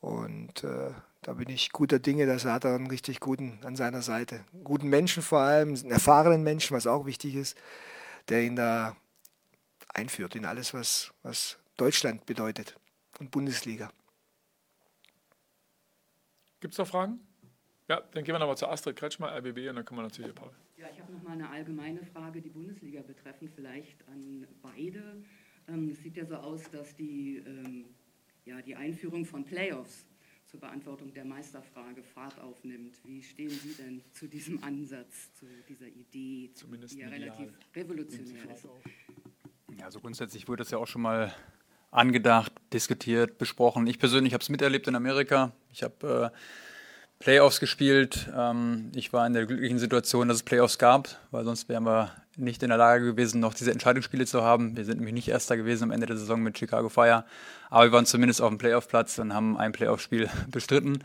Und 0.00 0.64
äh, 0.64 0.92
da 1.20 1.34
bin 1.34 1.50
ich 1.50 1.72
guter 1.72 1.98
Dinge, 1.98 2.26
dass 2.26 2.46
er 2.46 2.54
hat 2.54 2.64
einen 2.64 2.86
richtig 2.86 3.20
guten 3.20 3.58
an 3.64 3.76
seiner 3.76 4.00
Seite. 4.00 4.44
Guten 4.64 4.88
Menschen 4.88 5.22
vor 5.22 5.40
allem, 5.40 5.74
einen 5.74 5.90
erfahrenen 5.90 6.42
Menschen, 6.42 6.74
was 6.74 6.86
auch 6.86 7.04
wichtig 7.04 7.34
ist, 7.34 7.56
der 8.28 8.42
ihn 8.42 8.56
da 8.56 8.96
einführt 9.88 10.34
in 10.36 10.44
alles, 10.44 10.74
was, 10.74 11.12
was 11.22 11.58
Deutschland 11.76 12.26
bedeutet 12.26 12.76
und 13.18 13.30
Bundesliga. 13.30 13.92
Gibt 16.60 16.74
es 16.74 16.78
noch 16.78 16.86
Fragen? 16.86 17.20
Ja, 17.88 18.00
dann 18.12 18.24
gehen 18.24 18.34
wir 18.34 18.38
nochmal 18.38 18.56
zu 18.56 18.68
Astrid 18.68 18.96
Kretschmer, 18.96 19.32
RBB, 19.36 19.68
und 19.68 19.76
dann 19.76 19.84
kommen 19.84 19.98
wir 19.98 20.04
noch 20.04 20.12
zu 20.12 20.22
dir, 20.22 20.32
Paul. 20.32 20.50
Ja, 20.76 20.86
ich 20.92 21.00
habe 21.00 21.12
noch 21.12 21.22
mal 21.22 21.32
eine 21.32 21.50
allgemeine 21.50 22.04
Frage, 22.04 22.40
die 22.40 22.48
Bundesliga 22.48 23.02
betreffend, 23.02 23.50
vielleicht 23.54 24.06
an 24.08 24.46
beide. 24.62 25.22
Ähm, 25.68 25.88
es 25.90 25.98
sieht 25.98 26.16
ja 26.16 26.24
so 26.24 26.36
aus, 26.36 26.70
dass 26.70 26.94
die, 26.96 27.38
ähm, 27.38 27.86
ja, 28.44 28.62
die 28.62 28.76
Einführung 28.76 29.24
von 29.24 29.44
Playoffs 29.44 30.06
zur 30.52 30.60
Beantwortung 30.60 31.14
der 31.14 31.24
Meisterfrage 31.24 32.02
Fahrt 32.02 32.38
aufnimmt. 32.38 32.94
Wie 33.04 33.22
stehen 33.22 33.48
Sie 33.48 33.72
denn 33.72 34.02
zu 34.12 34.28
diesem 34.28 34.62
Ansatz, 34.62 35.32
zu 35.32 35.46
dieser 35.66 35.86
Idee, 35.86 36.50
Zumindest 36.52 36.94
die 36.94 37.00
ja 37.00 37.08
relativ 37.08 37.48
revolutionär 37.74 38.54
ist? 38.54 38.68
Ja, 39.78 39.86
also 39.86 39.98
grundsätzlich 40.00 40.46
wurde 40.48 40.60
das 40.60 40.70
ja 40.70 40.76
auch 40.76 40.86
schon 40.86 41.00
mal 41.00 41.34
angedacht, 41.90 42.52
diskutiert, 42.70 43.38
besprochen. 43.38 43.86
Ich 43.86 43.98
persönlich 43.98 44.34
habe 44.34 44.42
es 44.42 44.50
miterlebt 44.50 44.86
in 44.86 44.94
Amerika. 44.94 45.52
Ich 45.72 45.82
habe 45.82 46.32
äh, 46.34 46.38
Playoffs 47.22 47.60
gespielt. 47.60 48.28
Ähm, 48.36 48.90
ich 48.96 49.12
war 49.12 49.24
in 49.28 49.32
der 49.32 49.46
glücklichen 49.46 49.78
Situation, 49.78 50.26
dass 50.26 50.38
es 50.38 50.42
Playoffs 50.42 50.76
gab, 50.78 51.08
weil 51.30 51.44
sonst 51.44 51.68
wären 51.68 51.84
wir 51.84 52.10
nicht 52.36 52.64
in 52.64 52.70
der 52.70 52.78
Lage 52.78 53.04
gewesen, 53.04 53.40
noch 53.40 53.54
diese 53.54 53.70
Entscheidungsspiele 53.70 54.26
zu 54.26 54.42
haben. 54.42 54.76
Wir 54.76 54.84
sind 54.84 54.96
nämlich 54.96 55.14
nicht 55.14 55.28
Erster 55.28 55.56
gewesen 55.56 55.84
am 55.84 55.90
Ende 55.92 56.06
der 56.06 56.16
Saison 56.16 56.40
mit 56.40 56.58
Chicago 56.58 56.88
Fire, 56.88 57.24
aber 57.70 57.84
wir 57.84 57.92
waren 57.92 58.06
zumindest 58.06 58.42
auf 58.42 58.48
dem 58.48 58.58
Playoff-Platz 58.58 59.20
und 59.20 59.34
haben 59.34 59.56
ein 59.56 59.70
Playoff-Spiel 59.70 60.28
bestritten. 60.50 61.04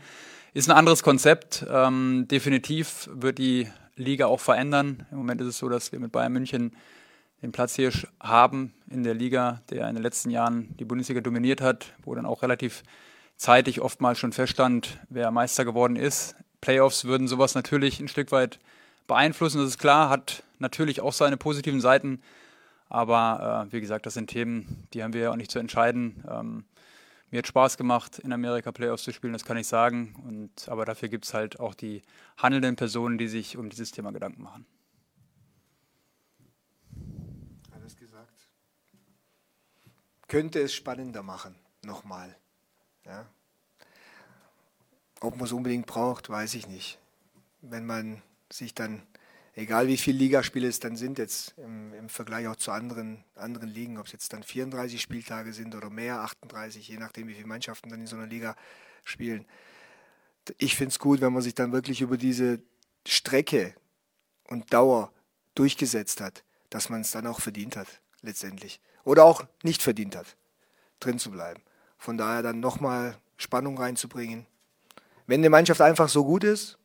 Ist 0.54 0.68
ein 0.68 0.76
anderes 0.76 1.04
Konzept. 1.04 1.64
Ähm, 1.70 2.26
definitiv 2.28 3.08
wird 3.12 3.38
die 3.38 3.68
Liga 3.94 4.26
auch 4.26 4.40
verändern. 4.40 5.06
Im 5.12 5.18
Moment 5.18 5.40
ist 5.40 5.46
es 5.46 5.58
so, 5.58 5.68
dass 5.68 5.92
wir 5.92 6.00
mit 6.00 6.10
Bayern 6.10 6.32
München 6.32 6.72
den 7.42 7.52
Platz 7.52 7.76
hier 7.76 7.92
haben 8.18 8.74
in 8.90 9.04
der 9.04 9.14
Liga, 9.14 9.62
der 9.70 9.88
in 9.88 9.94
den 9.94 10.02
letzten 10.02 10.30
Jahren 10.30 10.76
die 10.78 10.84
Bundesliga 10.84 11.20
dominiert 11.20 11.60
hat, 11.60 11.92
wo 12.02 12.12
dann 12.16 12.26
auch 12.26 12.42
relativ 12.42 12.82
zeitig 13.38 13.80
oftmals 13.80 14.18
schon 14.18 14.32
feststand, 14.32 14.98
wer 15.08 15.30
Meister 15.30 15.64
geworden 15.64 15.96
ist. 15.96 16.34
Playoffs 16.60 17.04
würden 17.04 17.28
sowas 17.28 17.54
natürlich 17.54 18.00
ein 18.00 18.08
Stück 18.08 18.32
weit 18.32 18.58
beeinflussen, 19.06 19.58
das 19.58 19.70
ist 19.70 19.78
klar, 19.78 20.10
hat 20.10 20.42
natürlich 20.58 21.00
auch 21.00 21.12
seine 21.12 21.36
positiven 21.36 21.80
Seiten, 21.80 22.20
aber 22.88 23.68
äh, 23.68 23.72
wie 23.72 23.80
gesagt, 23.80 24.06
das 24.06 24.14
sind 24.14 24.28
Themen, 24.28 24.86
die 24.92 25.02
haben 25.02 25.12
wir 25.14 25.22
ja 25.22 25.30
auch 25.30 25.36
nicht 25.36 25.50
zu 25.50 25.58
entscheiden. 25.58 26.24
Ähm, 26.28 26.64
mir 27.30 27.38
hat 27.38 27.46
Spaß 27.46 27.76
gemacht, 27.76 28.18
in 28.18 28.32
Amerika 28.32 28.72
Playoffs 28.72 29.04
zu 29.04 29.12
spielen, 29.12 29.34
das 29.34 29.44
kann 29.44 29.58
ich 29.58 29.66
sagen. 29.66 30.14
Und, 30.26 30.68
aber 30.68 30.86
dafür 30.86 31.08
gibt 31.08 31.26
es 31.26 31.34
halt 31.34 31.60
auch 31.60 31.74
die 31.74 32.02
handelnden 32.38 32.76
Personen, 32.76 33.18
die 33.18 33.28
sich 33.28 33.56
um 33.58 33.68
dieses 33.68 33.92
Thema 33.92 34.12
Gedanken 34.12 34.42
machen. 34.42 34.66
Alles 37.70 37.96
gesagt. 37.96 38.48
Könnte 40.26 40.60
es 40.60 40.74
spannender 40.74 41.22
machen, 41.22 41.54
nochmal. 41.84 42.34
Ja. 43.08 43.26
Ob 45.20 45.36
man 45.36 45.46
es 45.46 45.52
unbedingt 45.52 45.86
braucht, 45.86 46.28
weiß 46.28 46.54
ich 46.54 46.68
nicht. 46.68 46.98
Wenn 47.60 47.86
man 47.86 48.22
sich 48.50 48.74
dann, 48.74 49.02
egal 49.54 49.88
wie 49.88 49.96
viele 49.96 50.18
Ligaspiele 50.18 50.68
es 50.68 50.78
dann 50.78 50.96
sind, 50.96 51.18
jetzt 51.18 51.54
im, 51.56 51.92
im 51.94 52.08
Vergleich 52.08 52.46
auch 52.46 52.56
zu 52.56 52.70
anderen, 52.70 53.24
anderen 53.34 53.68
Ligen, 53.68 53.98
ob 53.98 54.06
es 54.06 54.12
jetzt 54.12 54.32
dann 54.32 54.42
34 54.42 55.00
Spieltage 55.00 55.52
sind 55.52 55.74
oder 55.74 55.90
mehr, 55.90 56.20
38, 56.20 56.86
je 56.86 56.98
nachdem, 56.98 57.26
wie 57.28 57.34
viele 57.34 57.48
Mannschaften 57.48 57.88
dann 57.88 58.00
in 58.00 58.06
so 58.06 58.16
einer 58.16 58.26
Liga 58.26 58.54
spielen. 59.04 59.46
Ich 60.58 60.76
finde 60.76 60.90
es 60.90 60.98
gut, 60.98 61.20
wenn 61.20 61.32
man 61.32 61.42
sich 61.42 61.54
dann 61.54 61.72
wirklich 61.72 62.00
über 62.00 62.16
diese 62.16 62.60
Strecke 63.06 63.74
und 64.44 64.72
Dauer 64.72 65.12
durchgesetzt 65.54 66.20
hat, 66.20 66.44
dass 66.70 66.90
man 66.90 67.00
es 67.00 67.10
dann 67.10 67.26
auch 67.26 67.40
verdient 67.40 67.76
hat, 67.76 67.88
letztendlich. 68.22 68.80
Oder 69.02 69.24
auch 69.24 69.44
nicht 69.62 69.82
verdient 69.82 70.14
hat, 70.14 70.36
drin 71.00 71.18
zu 71.18 71.30
bleiben. 71.30 71.62
Von 71.98 72.16
daher 72.16 72.42
dann 72.42 72.60
nochmal 72.60 73.18
Spannung 73.36 73.78
reinzubringen. 73.78 74.46
Wenn 75.26 75.40
eine 75.40 75.50
Mannschaft 75.50 75.80
einfach 75.80 76.08
so 76.08 76.24
gut 76.24 76.44
ist, 76.44 76.78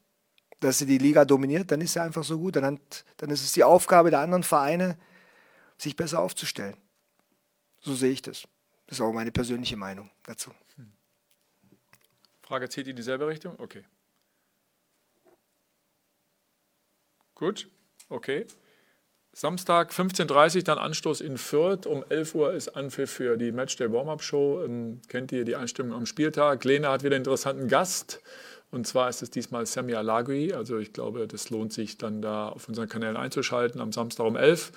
dass 0.59 0.79
sie 0.79 0.85
die 0.85 0.97
Liga 0.97 1.25
dominiert, 1.25 1.71
dann 1.71 1.81
ist 1.81 1.93
sie 1.93 2.01
einfach 2.01 2.23
so 2.23 2.39
gut. 2.39 2.55
Dann, 2.55 2.65
hat, 2.65 3.05
dann 3.17 3.29
ist 3.29 3.43
es 3.43 3.53
die 3.53 3.63
Aufgabe 3.63 4.09
der 4.09 4.19
anderen 4.19 4.43
Vereine, 4.43 4.97
sich 5.77 5.95
besser 5.95 6.19
aufzustellen. 6.19 6.77
So 7.79 7.93
sehe 7.95 8.11
ich 8.11 8.21
das. 8.21 8.43
Das 8.87 8.97
ist 8.97 9.01
auch 9.01 9.13
meine 9.13 9.31
persönliche 9.31 9.77
Meinung 9.77 10.09
dazu. 10.23 10.51
Frage 12.41 12.69
zählt 12.69 12.87
in 12.87 12.95
dieselbe 12.95 13.27
Richtung? 13.27 13.59
Okay. 13.59 13.83
Gut, 17.35 17.69
okay. 18.09 18.45
Samstag 19.35 19.91
15.30 19.91 20.57
Uhr 20.57 20.63
dann 20.63 20.77
Anstoß 20.77 21.21
in 21.21 21.39
Fürth. 21.39 21.87
Um 21.87 22.05
11 22.07 22.35
Uhr 22.35 22.53
ist 22.53 22.69
Anpfiff 22.69 23.09
für 23.09 23.35
die 23.35 23.51
Matchday 23.51 23.91
Warm-Up 23.91 24.21
Show. 24.21 24.61
Ähm, 24.63 25.01
kennt 25.07 25.31
ihr 25.31 25.43
die 25.43 25.55
Einstimmung 25.55 25.93
am 25.93 26.05
Spieltag? 26.05 26.63
Lena 26.63 26.91
hat 26.91 27.03
wieder 27.03 27.15
einen 27.15 27.25
interessanten 27.25 27.67
Gast. 27.67 28.21
Und 28.69 28.85
zwar 28.85 29.09
ist 29.09 29.23
es 29.23 29.31
diesmal 29.31 29.65
Samia 29.65 30.01
Lagui. 30.01 30.53
Also 30.53 30.77
ich 30.77 30.93
glaube, 30.93 31.27
das 31.27 31.49
lohnt 31.49 31.73
sich 31.73 31.97
dann 31.97 32.21
da 32.21 32.49
auf 32.49 32.67
unseren 32.67 32.89
Kanälen 32.89 33.17
einzuschalten 33.17 33.81
am 33.81 33.91
Samstag 33.91 34.25
um 34.25 34.35
11 34.35 34.71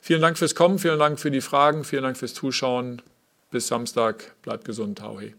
Vielen 0.00 0.22
Dank 0.22 0.38
fürs 0.38 0.54
Kommen, 0.54 0.78
vielen 0.78 0.98
Dank 0.98 1.20
für 1.20 1.30
die 1.30 1.42
Fragen, 1.42 1.84
vielen 1.84 2.02
Dank 2.02 2.16
fürs 2.16 2.32
Zuschauen. 2.32 3.02
Bis 3.50 3.68
Samstag. 3.68 4.34
Bleibt 4.42 4.64
gesund. 4.64 5.02
Hauhe. 5.02 5.34